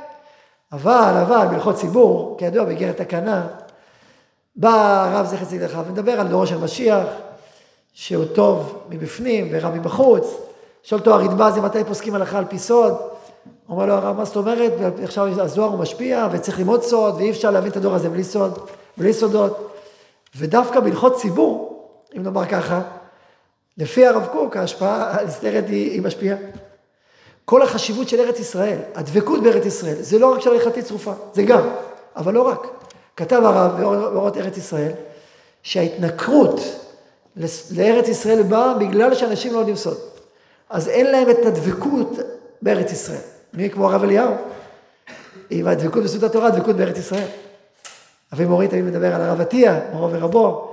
אבל, 0.71 1.13
אבל, 1.21 1.47
בהלכות 1.51 1.75
ציבור, 1.75 2.35
כידוע, 2.37 2.65
באיגרת 2.65 2.97
תקנה, 2.97 3.47
בא 4.55 5.05
הרב 5.05 5.25
זכר 5.25 5.45
צדיק 5.45 5.61
לברכה 5.61 5.83
ומדבר 5.87 6.11
על 6.11 6.27
דורו 6.27 6.47
של 6.47 6.57
משיח, 6.57 7.07
שהוא 7.93 8.25
טוב 8.25 8.83
מבפנים 8.89 9.47
ורע 9.51 9.69
מבחוץ. 9.69 10.37
שואל 10.83 10.99
אותו 10.99 11.13
הרדב"ז, 11.13 11.57
מתי 11.57 11.83
פוסקים 11.83 12.15
הלכה 12.15 12.37
על 12.37 12.45
פי 12.45 12.59
סוד? 12.59 12.93
אומר 13.69 13.85
לו 13.85 13.93
הרב, 13.93 14.17
מה 14.17 14.25
זאת 14.25 14.35
אומרת? 14.35 14.71
עכשיו 15.03 15.41
הזוהר 15.41 15.69
הוא 15.69 15.79
משפיע 15.79 16.27
נסתר 16.27 16.57
ללמוד 16.57 16.83
סוד, 16.83 17.15
ואי 17.15 17.29
אפשר 17.29 17.51
להבין 17.51 17.71
את 17.71 17.77
הדור 17.77 17.95
הזה 17.95 18.09
בלי 18.09 18.23
סוד, 18.23 18.59
בלי 18.97 19.13
סודות. 19.13 19.71
ודווקא 20.35 20.79
בהלכות 20.79 21.15
ציבור, 21.15 21.83
אם 22.17 22.23
נאמר 22.23 22.45
ככה, 22.45 22.81
לפי 23.77 24.07
הרב 24.07 24.27
קוק, 24.31 24.57
ההשפעה 24.57 25.21
הנסתרת 25.21 25.63
היא, 25.67 25.91
היא 25.91 26.01
משפיעה. 26.01 26.37
כל 27.51 27.61
החשיבות 27.61 28.09
של 28.09 28.19
ארץ 28.19 28.39
ישראל, 28.39 28.77
הדבקות 28.95 29.43
בארץ 29.43 29.65
ישראל, 29.65 29.95
זה 29.99 30.19
לא 30.19 30.33
רק 30.33 30.41
של 30.41 30.51
הלכתית 30.51 30.85
צרופה, 30.85 31.13
זה 31.33 31.43
גם, 31.43 31.69
אבל 32.15 32.33
לא 32.33 32.41
רק. 32.41 32.67
כתב 33.15 33.41
הרב 33.43 33.81
באורות 33.81 34.37
ארץ 34.37 34.57
ישראל, 34.57 34.91
שההתנכרות 35.63 36.59
לארץ 37.75 38.07
ישראל 38.07 38.43
באה 38.43 38.73
בגלל 38.73 39.15
שאנשים 39.15 39.53
לא 39.53 39.57
יודעים 39.57 39.75
סוד. 39.75 39.97
אז 40.69 40.87
אין 40.87 41.11
להם 41.11 41.29
את 41.29 41.45
הדבקות 41.45 42.09
בארץ 42.61 42.91
ישראל. 42.91 43.21
מי 43.53 43.69
כמו 43.69 43.89
הרב 43.89 44.03
אליהו? 44.03 44.33
עם 45.49 45.67
הדבקות 45.67 46.03
בסוד 46.03 46.23
התורה, 46.23 46.47
הדבקות 46.47 46.75
בארץ 46.75 46.97
ישראל. 46.97 47.27
אבי 48.33 48.45
מורי 48.45 48.67
תמיד 48.67 48.83
מדבר 48.83 49.15
על 49.15 49.21
הרב 49.21 49.41
עטיה, 49.41 49.79
מורו 49.93 50.11
ורבו, 50.11 50.70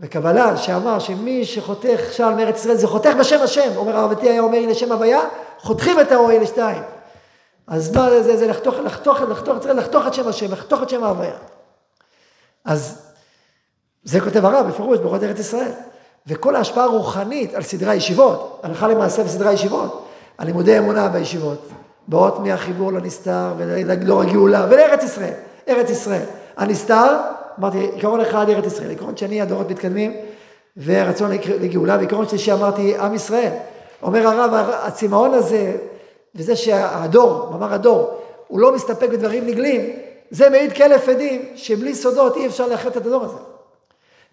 וקבלה, 0.00 0.56
שאמר 0.56 0.98
שמי 0.98 1.44
שחותך 1.44 2.00
שעל 2.12 2.34
מארץ 2.34 2.58
ישראל 2.58 2.76
זה 2.76 2.86
חותך 2.86 3.10
בשם 3.20 3.42
השם. 3.42 3.76
אומר 3.76 3.96
הרב 3.96 4.12
עטיה 4.12 4.32
היה 4.32 4.40
אומר 4.40 4.58
הנה 4.58 4.74
שם 4.74 4.92
הוויה, 4.92 5.20
חותכים 5.58 6.00
את 6.00 6.12
האוהל 6.12 6.42
לשתיים. 6.42 6.82
אז 7.66 7.96
מה 7.96 8.10
זה, 8.10 8.22
זה, 8.22 8.36
זה 8.36 8.46
לחתוך, 8.46 8.74
לחתוך, 8.84 9.20
לחתוך, 9.20 9.58
צריך 9.58 9.74
לחתוך 9.74 10.06
את 10.06 10.14
שם 10.14 10.28
השם, 10.28 10.52
לחתוך 10.52 10.82
את 10.82 10.88
שם 10.88 11.04
ההוויה. 11.04 11.36
אז 12.64 13.02
זה 14.02 14.20
כותב 14.20 14.44
הרב 14.44 14.66
בפירוש 14.68 14.98
ברוחות 14.98 15.22
ארץ 15.22 15.38
ישראל. 15.38 15.72
וכל 16.26 16.56
ההשפעה 16.56 16.84
הרוחנית 16.84 17.54
על 17.54 17.62
סדרי 17.62 17.90
הישיבות, 17.90 18.60
הלכה 18.62 18.88
למעשה 18.88 19.24
בסדרי 19.24 19.48
הישיבות, 19.48 20.06
על 20.38 20.46
לימודי 20.46 20.78
אמונה 20.78 21.08
בישיבות, 21.08 21.68
באות 22.08 22.38
מהחיבור 22.38 22.92
לנסתר 22.92 23.54
ולדור 23.56 24.22
הגאולה 24.22 24.66
ולארץ 24.70 25.02
ישראל, 25.02 25.32
ארץ 25.68 25.90
ישראל. 25.90 26.24
הנסתר, 26.56 27.16
אמרתי, 27.58 27.78
עיקרון 27.78 28.20
אחד 28.20 28.50
ארץ 28.50 28.66
ישראל, 28.66 28.90
עיקרון 28.90 29.16
שני 29.16 29.40
הדורות 29.40 29.70
מתקדמים 29.70 30.16
והרצון 30.76 31.30
לגאולה, 31.60 31.96
ועיקרון 31.96 32.28
שלישי 32.28 32.52
אמרתי 32.52 32.98
עם 32.98 33.14
ישראל. 33.14 33.52
אומר 34.02 34.26
הרב, 34.26 34.70
הצמאון 34.82 35.34
הזה, 35.34 35.76
וזה 36.34 36.56
שהדור, 36.56 37.48
מאמר 37.50 37.74
הדור, 37.74 38.10
הוא 38.48 38.60
לא 38.60 38.74
מסתפק 38.74 39.08
בדברים 39.08 39.46
נגלים, 39.46 39.80
זה 40.30 40.50
מעיד 40.50 40.72
כאלף 40.72 41.08
עדים 41.08 41.42
שבלי 41.54 41.94
סודות 41.94 42.36
אי 42.36 42.46
אפשר 42.46 42.66
לאחד 42.66 42.90
את 42.90 42.96
הדור 42.96 43.24
הזה. 43.24 43.36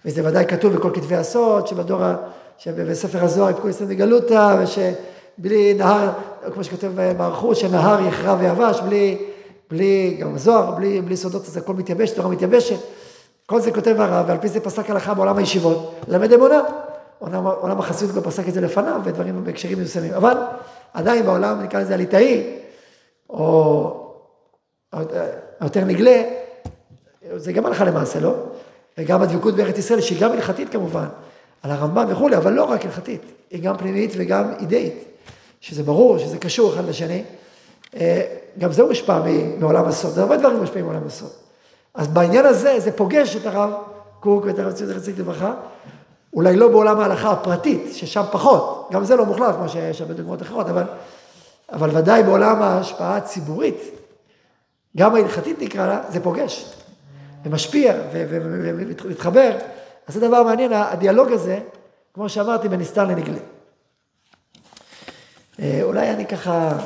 וזה 0.06 0.28
ודאי 0.28 0.46
כתוב 0.46 0.74
בכל 0.74 0.92
כתבי 0.94 1.16
הסוד, 1.16 1.68
שבדור, 1.68 2.02
שבספר 2.58 3.24
הזוהר 3.24 3.50
יפקו 3.50 3.70
ישראל 3.70 3.90
מגלותה, 3.90 4.56
ושבלי 4.64 5.74
נהר, 5.74 6.10
כמו 6.54 6.64
שכותב 6.64 6.92
באריכות, 7.18 7.56
שנהר 7.56 8.08
יכרע 8.08 8.36
ויבש, 8.40 8.82
בלי, 8.82 9.18
בלי, 9.70 10.18
גם 10.20 10.38
זוהר, 10.38 10.72
בלי, 10.72 11.02
בלי 11.02 11.18
סודות, 11.18 11.46
אז 11.46 11.58
הכל 11.58 11.74
מתייבש, 11.74 12.12
תורה 12.12 12.30
מתייבשת. 12.30 12.80
כל 13.50 13.62
זה 13.62 13.72
כותב 13.72 13.96
הרב, 14.00 14.26
ועל 14.28 14.38
פי 14.38 14.48
זה 14.48 14.60
פסק 14.60 14.90
הלכה 14.90 15.14
בעולם 15.14 15.38
הישיבות, 15.38 15.96
למד 16.08 16.34
אמונה. 16.34 16.62
עולם, 17.20 17.48
עולם 17.48 17.80
החסידות 17.80 18.12
כבר 18.12 18.22
פסק 18.32 18.48
את 18.48 18.54
זה 18.54 18.62
לפניו, 18.62 19.02
ודברים 19.04 19.44
בהקשרים 19.44 19.82
מסוימים. 19.82 20.14
אבל 20.14 20.38
עדיין 20.94 21.26
בעולם, 21.26 21.62
נקרא 21.62 21.80
לזה 21.80 21.94
הליטאי, 21.94 22.44
או 23.30 24.14
יותר 25.62 25.86
נגלה, 25.86 26.24
זה 27.36 27.54
גם 27.54 27.66
הלכה 27.66 27.86
למעשה, 27.86 28.20
לא? 28.20 28.36
וגם 28.98 29.22
הדבקות 29.22 29.56
בארץ 29.56 29.78
ישראל, 29.78 30.02
שהיא 30.02 30.22
גם 30.22 30.32
הלכתית 30.32 30.70
כמובן, 30.70 31.06
על 31.64 31.72
הרמב"ם 31.72 32.06
וכולי, 32.10 32.38
אבל 32.38 32.54
לא 32.54 32.64
רק 32.64 32.86
הלכתית, 32.86 33.22
היא 33.50 33.64
גם 33.64 33.78
פנימית 33.78 34.12
וגם 34.18 34.54
אידאית, 34.60 35.04
שזה 35.62 35.84
ברור, 35.84 36.18
שזה 36.18 36.38
קשור 36.38 36.74
אחד 36.74 36.86
לשני. 36.86 37.24
אה, 37.96 38.22
גם 38.60 38.72
זה 38.72 38.84
מושפע 38.84 39.20
מעולם 39.60 39.86
הסוד, 39.86 40.12
זה 40.12 40.22
הרבה 40.22 40.38
דברים 40.38 40.58
מושפעים 40.58 40.86
מעולם 40.86 41.08
הסוד. 41.08 41.47
אז 41.98 42.08
בעניין 42.08 42.46
הזה, 42.46 42.80
זה 42.80 42.92
פוגש 42.92 43.36
את 43.36 43.46
הרב 43.46 43.74
קוק 44.20 44.46
ואת 44.46 44.60
הרב 44.60 44.72
ציון 44.72 45.00
זכר 45.00 45.12
לברכה, 45.18 45.54
אולי 46.34 46.56
לא 46.56 46.68
בעולם 46.68 47.00
ההלכה 47.00 47.32
הפרטית, 47.32 47.96
ששם 47.96 48.24
פחות, 48.32 48.90
גם 48.92 49.06
זה 49.06 49.16
לא 49.16 49.26
מוחלט, 49.26 49.56
כמו 49.56 49.70
שיש 49.70 50.02
הרבה 50.02 50.14
דוגמאות 50.14 50.42
אחרות, 50.42 50.70
אבל, 50.70 50.84
אבל 51.72 51.98
ודאי 51.98 52.24
בעולם 52.24 52.62
ההשפעה 52.62 53.18
הציבורית, 53.18 53.82
גם 54.98 55.16
ההלכתית 55.16 55.62
נקרא 55.62 55.88
לה, 55.88 56.02
זה 56.10 56.24
פוגש, 56.24 56.74
ומשפיע 57.46 57.94
ומתחבר. 58.14 59.52
אז 60.08 60.14
זה 60.14 60.20
דבר 60.20 60.44
מעניין, 60.44 60.74
הדיאלוג 60.74 61.32
הזה, 61.32 61.60
כמו 62.14 62.30
שאמרתי, 62.30 62.70
בין 62.70 62.80
נסתר 62.80 63.04
לנגלה. 63.04 63.40
אה, 65.60 65.80
אולי 65.84 66.10
אני 66.10 66.26
ככה... 66.26 66.78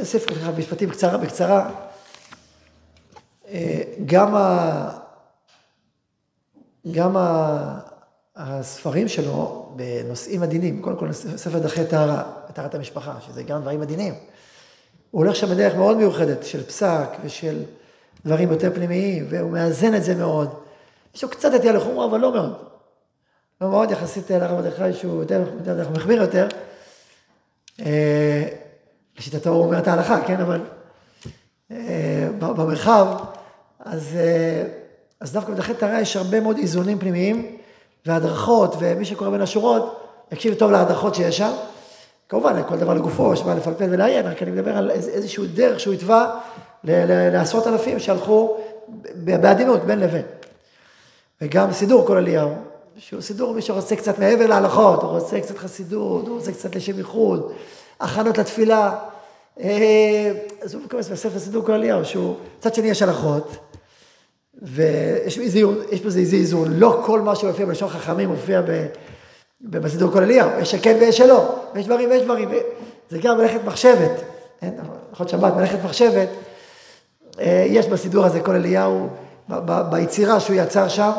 אוסיף 0.00 0.26
ככה 0.26 0.50
משפטים 0.58 0.90
קצרה, 0.90 1.18
בקצרה. 1.18 1.70
אה, 3.48 3.82
גם, 4.06 4.34
ה... 4.34 4.90
גם 6.90 7.16
ה... 7.16 7.80
הספרים 8.36 9.08
שלו 9.08 9.68
בנושאים 9.76 10.42
עדינים, 10.42 10.82
קודם 10.82 10.96
כל 10.96 11.12
ספר 11.12 11.58
דרכי 11.58 11.84
טהרה, 11.84 12.22
טהרת 12.54 12.74
המשפחה, 12.74 13.14
שזה 13.26 13.42
גם 13.42 13.60
דברים 13.60 13.82
עדינים. 13.82 14.14
הוא 15.10 15.24
הולך 15.24 15.36
שם 15.36 15.46
בדרך 15.46 15.74
מאוד 15.74 15.96
מיוחדת 15.96 16.44
של 16.44 16.64
פסק 16.64 17.08
ושל 17.24 17.62
דברים 18.24 18.50
יותר 18.50 18.74
פנימיים, 18.74 19.26
והוא 19.30 19.50
מאזן 19.50 19.94
את 19.94 20.04
זה 20.04 20.14
מאוד. 20.14 20.54
יש 21.14 21.22
לו 21.22 21.30
קצת 21.30 21.52
נטייה 21.52 21.72
לחומרה, 21.72 22.06
אבל 22.06 22.20
לא 22.20 22.32
מאוד. 22.32 22.56
לא 23.60 23.70
מאוד 23.70 23.90
יחסית 23.90 24.30
לרב 24.30 24.60
מרדכי 24.60 24.92
שהוא 24.92 25.20
יותר, 25.20 25.44
יותר 25.66 25.90
מחמיר 25.90 26.22
יותר. 26.22 26.48
לשיטתו 29.18 29.50
הוא 29.50 29.64
אומר 29.64 29.78
את 29.78 29.88
ההלכה, 29.88 30.20
כן, 30.20 30.40
אבל 30.40 30.60
אה, 31.70 32.28
במרחב, 32.38 33.06
אז, 33.84 34.16
אה, 34.16 34.64
אז 35.20 35.32
דווקא 35.32 35.52
בדרכי 35.52 35.74
טהרה 35.74 36.00
יש 36.00 36.16
הרבה 36.16 36.40
מאוד 36.40 36.58
איזונים 36.58 36.98
פנימיים 36.98 37.56
והדרכות, 38.06 38.74
ומי 38.78 39.04
שקורא 39.04 39.30
בין 39.30 39.40
השורות, 39.40 40.00
יקשיב 40.32 40.54
טוב 40.54 40.70
להדרכות 40.70 41.14
שיש 41.14 41.38
שם. 41.38 41.52
כמובן, 42.28 42.62
כל 42.68 42.76
דבר 42.76 42.94
לגופו, 42.94 43.32
יש 43.32 43.42
מה 43.42 43.54
לפלפל 43.54 43.86
ולעיין, 43.90 44.26
רק 44.26 44.42
אני 44.42 44.50
מדבר 44.50 44.76
על 44.76 44.90
איזשהו 44.90 45.44
דרך 45.46 45.80
שהוא 45.80 45.94
התווה 45.94 46.40
לעשרות 46.84 47.66
אלפים 47.66 47.98
שהלכו 47.98 48.56
בעדינות 49.14 49.84
בין 49.84 50.00
לבין. 50.00 50.22
וגם 51.40 51.72
סידור 51.72 52.06
כל 52.06 52.16
אליהו, 52.16 52.50
שהוא 52.98 53.20
סידור 53.20 53.54
מי 53.54 53.62
שרוצה 53.62 53.96
קצת 53.96 54.18
מעבר 54.18 54.46
להלכות, 54.46 55.02
הוא 55.02 55.10
רוצה 55.10 55.40
קצת 55.40 55.58
חסידות, 55.58 56.26
הוא 56.26 56.36
רוצה 56.36 56.52
קצת 56.52 56.76
לשם 56.76 56.98
ייחוד, 56.98 57.52
הכנות 58.00 58.38
לתפילה. 58.38 58.92
אה, 59.60 60.32
אז 60.62 60.74
הוא 60.74 60.82
מקבל 60.82 61.00
בספר 61.00 61.38
סידור 61.38 61.64
כל 61.64 61.72
אליהו, 61.72 62.04
שהוא, 62.04 62.34
מצד 62.58 62.74
שני 62.74 62.88
יש 62.88 63.02
הלכות, 63.02 63.56
ויש 64.62 65.38
פה 66.02 66.06
איזה 66.06 66.36
איזון, 66.36 66.72
לא 66.72 67.02
כל 67.06 67.20
מה 67.20 67.36
שמופיע 67.36 67.66
בלשון 67.66 67.88
חכמים 67.88 68.28
מופיע 68.28 68.62
בסידור 69.60 70.12
כל 70.12 70.22
אליהו, 70.22 70.50
יש 70.60 70.70
שכן 70.70 70.96
ויש 71.00 71.16
שלא, 71.16 71.54
ויש 71.74 71.86
דברים 71.86 72.10
ויש 72.10 72.22
דברים, 72.22 72.48
זה 73.10 73.18
גם 73.18 73.38
מלאכת 73.38 73.64
מחשבת, 73.64 74.22
הלכות 74.62 75.28
שבת, 75.28 75.54
מלאכת 75.54 75.78
מחשבת, 75.84 76.28
אה, 77.40 77.64
יש 77.68 77.86
בסידור 77.86 78.24
הזה 78.24 78.40
כל 78.40 78.54
אליהו, 78.54 79.08
ביצירה 79.90 80.40
שהוא 80.40 80.56
יצר 80.56 80.88
שם, 80.88 81.10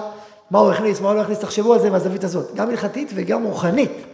מה 0.51 0.59
הוא 0.59 0.71
הכניס, 0.71 1.01
מה 1.01 1.07
הוא 1.07 1.15
לא 1.15 1.21
הכניס, 1.21 1.39
תחשבו 1.39 1.73
על 1.73 1.79
זה 1.79 1.89
מהזווית 1.89 2.23
הזאת, 2.23 2.55
גם 2.55 2.69
הלכתית 2.69 3.11
וגם 3.15 3.43
רוחנית. 3.43 4.06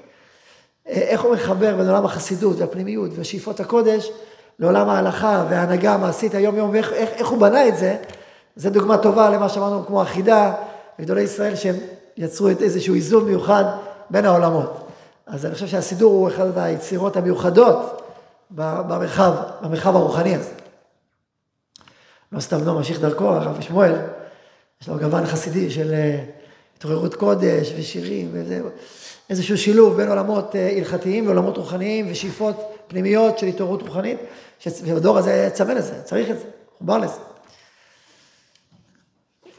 איך 0.85 1.21
הוא 1.21 1.33
מחבר 1.33 1.75
בין 1.77 1.89
עולם 1.89 2.05
החסידות 2.05 2.59
והפנימיות 2.59 3.11
ושאיפות 3.15 3.59
הקודש 3.59 4.09
לעולם 4.59 4.89
ההלכה 4.89 5.45
וההנהגה 5.49 5.93
המעשית 5.93 6.35
היום-יום, 6.35 6.69
ואיך 6.69 6.93
איך, 6.93 7.09
איך 7.09 7.27
הוא 7.27 7.39
בנה 7.39 7.67
את 7.67 7.77
זה, 7.77 7.97
זה 8.55 8.69
דוגמה 8.69 8.97
טובה 8.97 9.29
למה 9.29 9.49
שאמרנו 9.49 9.85
כמו 9.85 10.01
החידה, 10.01 10.53
וגדולי 10.99 11.21
ישראל 11.21 11.55
שהם 11.55 11.75
יצרו 12.17 12.49
את 12.49 12.61
איזשהו 12.61 12.95
איזון 12.95 13.25
מיוחד 13.25 13.63
בין 14.09 14.25
העולמות. 14.25 14.87
אז 15.27 15.45
אני 15.45 15.53
חושב 15.53 15.67
שהסידור 15.67 16.13
הוא 16.13 16.27
אחת 16.27 16.57
היצירות 16.57 17.17
המיוחדות 17.17 18.01
במרחב, 18.51 19.33
במרחב 19.61 19.95
הרוחני 19.95 20.35
הזה. 20.35 20.51
לא 22.31 22.39
סתם 22.39 22.65
לא 22.65 22.73
ממשיך 22.73 22.99
דרכו, 22.99 23.27
הרב 23.27 23.61
שמואל, 23.61 23.95
יש 24.81 24.89
לו 24.89 24.99
גוון 24.99 25.25
חסידי 25.25 25.71
של 25.71 25.93
אה, 25.93 26.23
התעוררות 26.77 27.15
קודש 27.15 27.73
ושירים, 27.77 28.29
וזה, 28.31 28.61
איזשהו 29.29 29.57
שילוב 29.57 29.97
בין 29.97 30.09
עולמות 30.09 30.55
אה, 30.55 30.69
הלכתיים 30.77 31.25
ועולמות 31.25 31.57
רוחניים 31.57 32.07
ושאיפות 32.11 32.55
פנימיות 32.87 33.39
של 33.39 33.47
התעוררות 33.47 33.81
רוחנית, 33.81 34.17
שבדור 34.59 35.17
הזה 35.17 35.49
צמא 35.53 35.71
לזה, 35.71 36.01
צריך 36.03 36.29
את 36.29 36.39
זה, 36.39 36.45
חובר 36.77 36.97
לזה. 36.97 37.19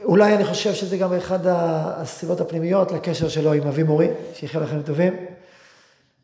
אולי 0.05 0.35
אני 0.35 0.45
חושב 0.45 0.75
שזה 0.75 0.97
גם 0.97 1.13
אחד 1.13 1.39
הסיבות 1.45 2.41
הפנימיות 2.41 2.93
לקשר 2.93 3.29
שלו 3.29 3.53
עם 3.53 3.67
אבי 3.67 3.83
מורי, 3.83 4.09
שיחיה 4.35 4.61
לכם 4.61 4.83
טובים, 4.83 5.13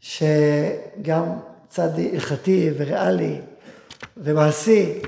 שגם 0.00 1.24
צד 1.68 1.88
הלכתי 2.12 2.70
וריאלי 2.76 3.40
ומעשי, 4.16 5.02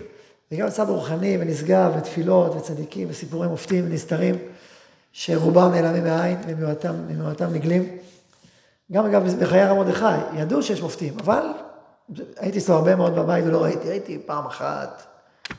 וגם 0.52 0.70
צד 0.70 0.88
רוחני 0.88 1.36
ונשגב 1.40 1.92
ותפילות 1.98 2.56
וצדיקים 2.56 3.08
וסיפורים 3.10 3.50
מופתים 3.50 3.84
ונסתרים, 3.88 4.34
שרובם 5.12 5.72
נעלמים 5.72 6.04
מהעין 6.04 6.38
וממועטם 6.46 7.52
נגלים. 7.52 7.98
גם 8.92 9.06
אגב 9.06 9.34
בחיי 9.40 9.60
הרב 9.60 9.76
מרדכי, 9.76 10.04
ידעו 10.34 10.62
שיש 10.62 10.82
מופתים, 10.82 11.16
אבל 11.20 11.46
הייתי 12.36 12.58
אצלו 12.58 12.74
הרבה 12.74 12.96
מאוד 12.96 13.14
בבית 13.14 13.44
ולא 13.46 13.62
ראיתי, 13.62 13.88
הייתי 13.88 14.18
פעם 14.26 14.46
אחת 14.46 15.02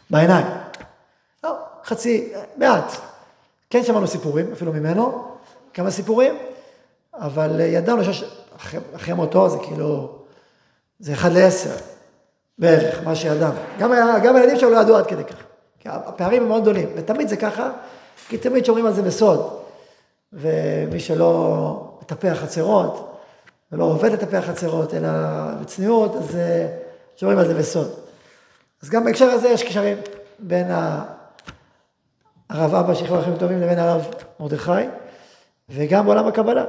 בעיניים. 0.09 0.45
לא, 1.43 1.55
חצי, 1.85 2.33
מעט. 2.57 2.91
כן 3.69 3.83
שמענו 3.83 4.07
סיפורים, 4.07 4.51
אפילו 4.51 4.73
ממנו, 4.73 5.27
כמה 5.73 5.91
סיפורים, 5.91 6.37
אבל 7.13 7.59
ידענו 7.59 8.03
שיש, 8.03 8.23
אחרי, 8.55 8.79
אחרי 8.95 9.13
מותו 9.13 9.49
זה 9.49 9.57
כאילו, 9.63 10.19
זה 10.99 11.13
אחד 11.13 11.31
לעשר 11.31 11.75
בערך, 12.57 13.03
מה 13.03 13.15
שידענו. 13.15 13.59
גם, 13.79 13.93
גם 14.23 14.35
הילדים 14.35 14.59
שלו 14.59 14.69
לא 14.69 14.77
ידעו 14.77 14.95
עד 14.95 15.07
כדי 15.07 15.23
כך. 15.23 15.35
כי 15.79 15.89
הפערים 15.89 16.41
הם 16.41 16.47
מאוד 16.47 16.61
גדולים, 16.61 16.89
ותמיד 16.95 17.27
זה 17.27 17.37
ככה, 17.37 17.71
כי 18.27 18.37
תמיד 18.37 18.65
שומרים 18.65 18.85
על 18.85 18.93
זה 18.93 19.01
בסוד. 19.01 19.59
ומי 20.33 20.99
שלא 20.99 21.97
מטפח 22.01 22.37
חצרות, 22.41 23.12
ולא 23.73 23.83
עובד 23.83 24.12
לטפח 24.12 24.43
חצרות, 24.47 24.93
אלא 24.93 25.09
בצניעות, 25.62 26.15
אז 26.15 26.36
אה, 26.36 26.67
שומרים 27.15 27.39
על 27.39 27.47
זה 27.47 27.53
בסוד. 27.53 27.91
אז 28.83 28.89
גם 28.89 29.03
בהקשר 29.03 29.25
הזה 29.25 29.49
יש 29.49 29.63
קשרים 29.63 29.97
בין 30.39 30.71
הרב 32.49 32.75
אבא, 32.75 32.93
שיכלו 32.93 33.17
לכם 33.17 33.36
טובים, 33.38 33.62
לבין 33.62 33.79
הרב 33.79 34.07
מרדכי, 34.39 34.71
וגם 35.69 36.05
בעולם 36.05 36.27
הקבלה. 36.27 36.63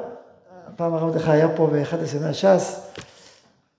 פעם 0.76 0.94
הרב 0.94 1.04
מרדכי 1.04 1.30
היה 1.30 1.48
פה 1.56 1.66
באחד 1.66 2.02
הסמי 2.02 2.26
הש"ס, 2.26 2.80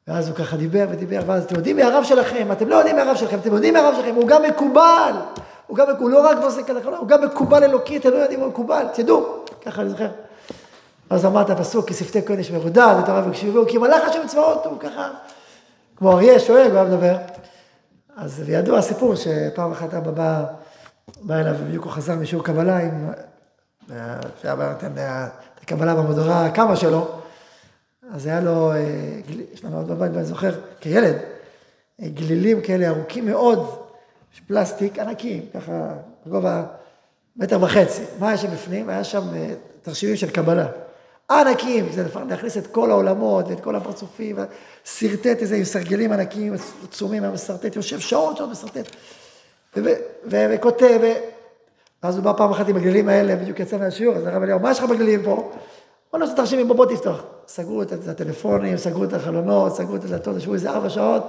ואז 0.08 0.28
הוא 0.28 0.36
ככה 0.36 0.58
דיבר 0.58 0.86
ודיבר, 0.90 1.20
ואז 1.26 1.44
אתם 1.44 1.56
יודעים 1.56 1.76
מי 1.76 1.84
הרב 1.84 2.04
שלכם, 2.04 2.52
אתם 2.52 2.70
לא 2.70 2.76
יודעים 2.76 2.96
מי 2.96 3.02
הרב 3.02 3.16
שלכם, 3.16 3.40
אתם 3.40 3.54
יודעים 3.54 3.74
מי 3.74 3.80
הרב 3.80 3.94
שלכם, 3.96 4.16
הוא 4.16 4.28
גם 4.28 4.44
מקובל, 4.44 5.14
הוא 5.68 5.78
גם, 5.78 5.88
הוא 6.00 6.10
לא 6.10 6.28
רק 6.28 6.38
פוסק 6.42 6.70
הלכה, 6.70 6.98
הוא 6.98 7.08
גם 7.08 7.24
מקובל 7.24 7.64
אלוקי, 7.64 7.98
אתם 7.98 8.10
לא 8.10 8.16
יודעים, 8.16 8.40
הוא 8.40 8.50
מקובל, 8.50 8.86
תדעו, 8.94 9.44
ככה 9.66 9.82
אני 9.82 9.90
זוכר. 9.90 10.08
אז 11.10 11.26
אמרת 11.26 11.50
הפסוק, 11.50 11.88
כי 11.88 11.94
שפתי 11.94 12.26
כהן 12.26 12.40
יש 12.40 12.52
מרודד, 12.52 12.96
ותורה 13.04 13.30
וקשיבו, 13.30 13.66
כי 13.68 13.78
מלאך 13.78 14.10
השם 14.10 14.28
צבאות, 14.28 14.66
הוא 14.66 14.80
ככה, 14.80 15.12
כמו 15.96 16.12
אריה 16.12 16.40
שואל, 16.40 16.68
הוא 16.68 16.76
היה 16.76 16.84
מדבר. 16.84 17.18
אז 18.18 18.42
וידוע 18.46 18.80
הסיפור 18.80 19.16
שפעם 19.16 19.72
אחת 19.72 19.94
אבא 19.94 20.12
בא, 20.12 20.46
בא 21.22 21.36
אליו, 21.36 21.56
ובדיוק 21.60 21.84
הוא 21.84 21.92
חזר 21.92 22.16
משיעור 22.16 22.44
קבלה 22.44 22.78
עם, 22.78 23.12
שהיה 24.42 24.56
נותן 24.56 24.92
את 24.92 25.64
הקבלה 25.64 25.96
במודרה 25.96 26.52
כמה 26.52 26.76
שלו, 26.76 27.08
אז 28.14 28.26
היה 28.26 28.40
לו, 28.40 28.72
אה, 28.72 28.78
יש 29.54 29.66
לנו 29.66 29.78
עוד 29.78 29.88
בבית, 29.88 30.12
ואני 30.14 30.26
זוכר, 30.26 30.52
כילד, 30.80 31.16
אה, 32.02 32.08
גלילים 32.10 32.62
כאלה 32.62 32.88
ארוכים 32.88 33.26
מאוד, 33.26 33.80
פלסטיק 34.48 35.00
ענקים, 35.00 35.46
ככה, 35.54 35.94
בגובה 36.26 36.64
מטר 37.36 37.64
וחצי. 37.64 38.04
מה 38.20 38.28
היה 38.28 38.38
שם 38.38 38.52
בפנים? 38.52 38.90
היה 38.90 39.04
שם 39.04 39.36
אה, 39.36 39.54
תרשימים 39.82 40.16
של 40.16 40.30
קבלה. 40.30 40.68
ענקים, 41.32 41.86
זה 41.92 42.06
להכניס 42.30 42.58
את 42.58 42.68
כל 42.68 42.92
העולמות 42.92 43.46
ואת 43.48 43.60
כל 43.60 43.76
הפרצופים, 43.76 44.36
שרטט 44.86 45.42
איזה 45.42 45.56
עם 45.56 45.64
סרגלים 45.64 46.12
ענקיים 46.12 46.54
עצומים, 46.84 47.24
היה 47.24 47.32
מסרטט, 47.32 47.76
יושב 47.76 48.00
שעות 48.00 48.38
שעות 48.38 48.50
מסרטט, 48.50 48.96
וכותב, 50.26 51.00
ואז 52.04 52.16
הוא 52.16 52.24
בא 52.24 52.34
פעם 52.38 52.52
אחת 52.52 52.70
עם 52.70 52.76
הגלילים 52.76 53.10
האלה, 53.10 53.36
בדיוק 53.36 53.60
יצא 53.60 53.78
מהשיעור, 53.78 54.16
אז 54.16 54.26
הרב 54.26 54.44
אליהו, 54.44 54.60
מה 54.60 54.72
יש 54.72 54.80
לך 54.80 54.86
בגלילים 54.86 55.24
פה? 55.24 55.52
בוא 56.12 56.20
נעשה 56.20 56.34
תרשימים, 56.34 56.68
בוא 56.68 56.86
תפתח. 56.86 57.24
סגרו 57.48 57.82
את 57.82 57.92
הטלפונים, 58.08 58.78
סגרו 58.78 59.04
את 59.04 59.14
החלונות, 59.14 59.76
סגרו 59.76 59.96
את 59.96 60.04
הדלתות, 60.04 60.38
ישבו 60.38 60.54
איזה 60.54 60.70
ארבע 60.70 60.90
שעות, 60.90 61.24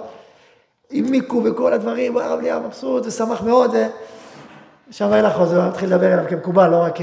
העמיקו 0.90 1.40
בכל 1.40 1.72
הדברים, 1.72 2.16
הרב 2.16 2.38
אליהו 2.38 2.62
מבסוט 2.62 3.06
ושמח 3.06 3.42
מאוד, 3.42 3.74
ושם 4.90 5.12
היה 5.12 5.22
לך, 5.22 5.36
הוא 5.36 5.68
מתחיל 5.68 5.94
לדבר 5.94 6.14
אליו 6.14 6.24
כמקובל, 6.28 6.68
לא 6.70 6.76
רק, 6.76 6.98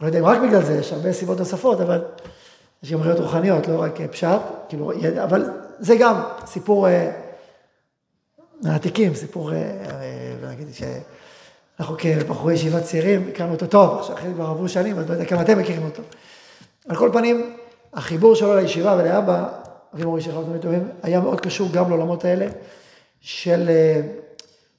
לא 0.00 0.06
יודע 0.06 0.18
אם 0.18 0.24
רק 0.24 0.38
בגלל 0.40 0.62
זה, 0.62 0.74
יש 0.74 0.92
הרבה 0.92 1.12
סיבות 1.12 1.38
נוספות, 1.38 1.80
אבל 1.80 2.04
יש 2.82 2.92
גם 2.92 3.02
ראיות 3.02 3.18
רוחניות, 3.20 3.68
לא 3.68 3.82
רק 3.82 4.00
פשט, 4.00 4.40
כאילו, 4.68 4.92
אבל 5.24 5.50
זה 5.78 5.96
גם 5.96 6.20
סיפור 6.46 6.86
העתיקים, 8.64 9.14
סיפור, 9.14 9.50
נגיד 10.50 10.66
שאנחנו 10.74 11.94
כבחורי 11.98 12.54
ישיבת 12.54 12.82
צעירים, 12.82 13.28
הכרנו 13.32 13.52
אותו 13.52 13.66
טוב, 13.66 13.98
עכשיו 13.98 14.16
אחרי 14.16 14.34
כבר 14.34 14.46
עברו 14.46 14.68
שנים, 14.68 14.98
אז 14.98 15.08
לא 15.08 15.12
יודע 15.12 15.24
כמה 15.24 15.42
אתם 15.42 15.58
מכירים 15.58 15.84
אותו. 15.84 16.02
על 16.88 16.96
כל 16.96 17.10
פנים, 17.12 17.56
החיבור 17.94 18.34
שלו 18.34 18.56
לישיבה 18.56 18.96
ולאבא, 18.98 19.48
אבי 19.94 20.04
מורי 20.04 20.20
שלך 20.20 20.34
תמיד 20.46 20.62
טובים, 20.62 20.88
היה 21.02 21.20
מאוד 21.20 21.40
קשור 21.40 21.68
גם 21.72 21.88
לעולמות 21.88 22.24
האלה 22.24 22.46
של 23.20 23.70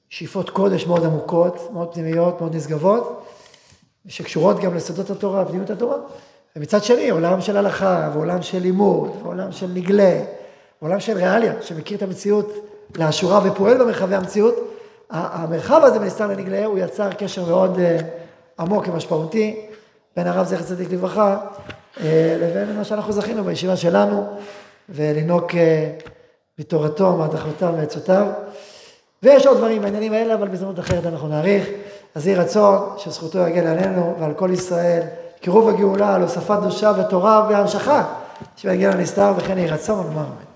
שאיפות 0.08 0.50
קודש 0.50 0.86
מאוד 0.86 1.04
עמוקות, 1.04 1.68
מאוד 1.72 1.94
פנימיות, 1.94 2.40
מאוד 2.40 2.56
נשגבות, 2.56 3.26
שקשורות 4.08 4.60
גם 4.60 4.74
לסודות 4.74 5.10
התורה, 5.10 5.44
פנימיות 5.44 5.70
התורה. 5.70 5.96
ומצד 6.56 6.84
שני, 6.84 7.10
עולם 7.10 7.40
של 7.40 7.56
הלכה, 7.56 8.10
ועולם 8.14 8.42
של 8.42 8.58
לימוד, 8.58 9.10
ועולם 9.22 9.52
של 9.52 9.66
נגלה, 9.74 10.20
ועולם 10.82 11.00
של 11.00 11.16
ריאליה, 11.16 11.52
שמכיר 11.60 11.96
את 11.96 12.02
המציאות 12.02 12.52
לאשורה 12.96 13.40
ופועל 13.44 13.78
במרחבי 13.78 14.14
המציאות, 14.14 14.54
המרחב 15.10 15.80
הזה 15.84 15.98
בין 15.98 16.28
לנגלה, 16.28 16.64
הוא 16.64 16.78
יצר 16.78 17.12
קשר 17.12 17.44
מאוד 17.44 17.78
עמוק 18.58 18.88
ומשמעותי 18.88 19.66
בין 20.16 20.26
הרב 20.26 20.46
זכר 20.46 20.62
צדיק 20.62 20.90
לברכה 20.90 21.38
לבין 22.40 22.76
מה 22.76 22.84
שאנחנו 22.84 23.12
זכינו 23.12 23.44
בישיבה 23.44 23.76
שלנו, 23.76 24.26
ולנהוג 24.88 25.52
מתורתו, 26.58 27.16
מהדחותיו 27.16 27.74
ועצותיו. 27.76 28.26
ויש 29.22 29.46
עוד 29.46 29.56
דברים 29.56 29.82
בעניינים 29.82 30.12
האלה, 30.12 30.34
אבל 30.34 30.48
בזמנות 30.48 30.78
אחרת 30.78 31.06
אנחנו 31.06 31.28
נאריך. 31.28 31.68
אז 32.14 32.26
יהי 32.26 32.36
רצון 32.36 32.88
שזכותו 32.96 33.38
יגן 33.38 33.66
עלינו 33.66 34.14
ועל 34.20 34.34
כל 34.34 34.50
ישראל, 34.52 35.02
קירוב 35.40 35.68
הגאולה, 35.68 36.14
על 36.14 36.22
הוספת 36.22 36.58
קדושה 36.60 36.92
ותורה 36.98 37.46
והמשכה, 37.48 38.04
שיגיע 38.56 38.90
לנסתר 38.90 39.32
וכן 39.36 39.58
יהי 39.58 39.68
רצון 39.68 40.06
אמן. 40.06 40.51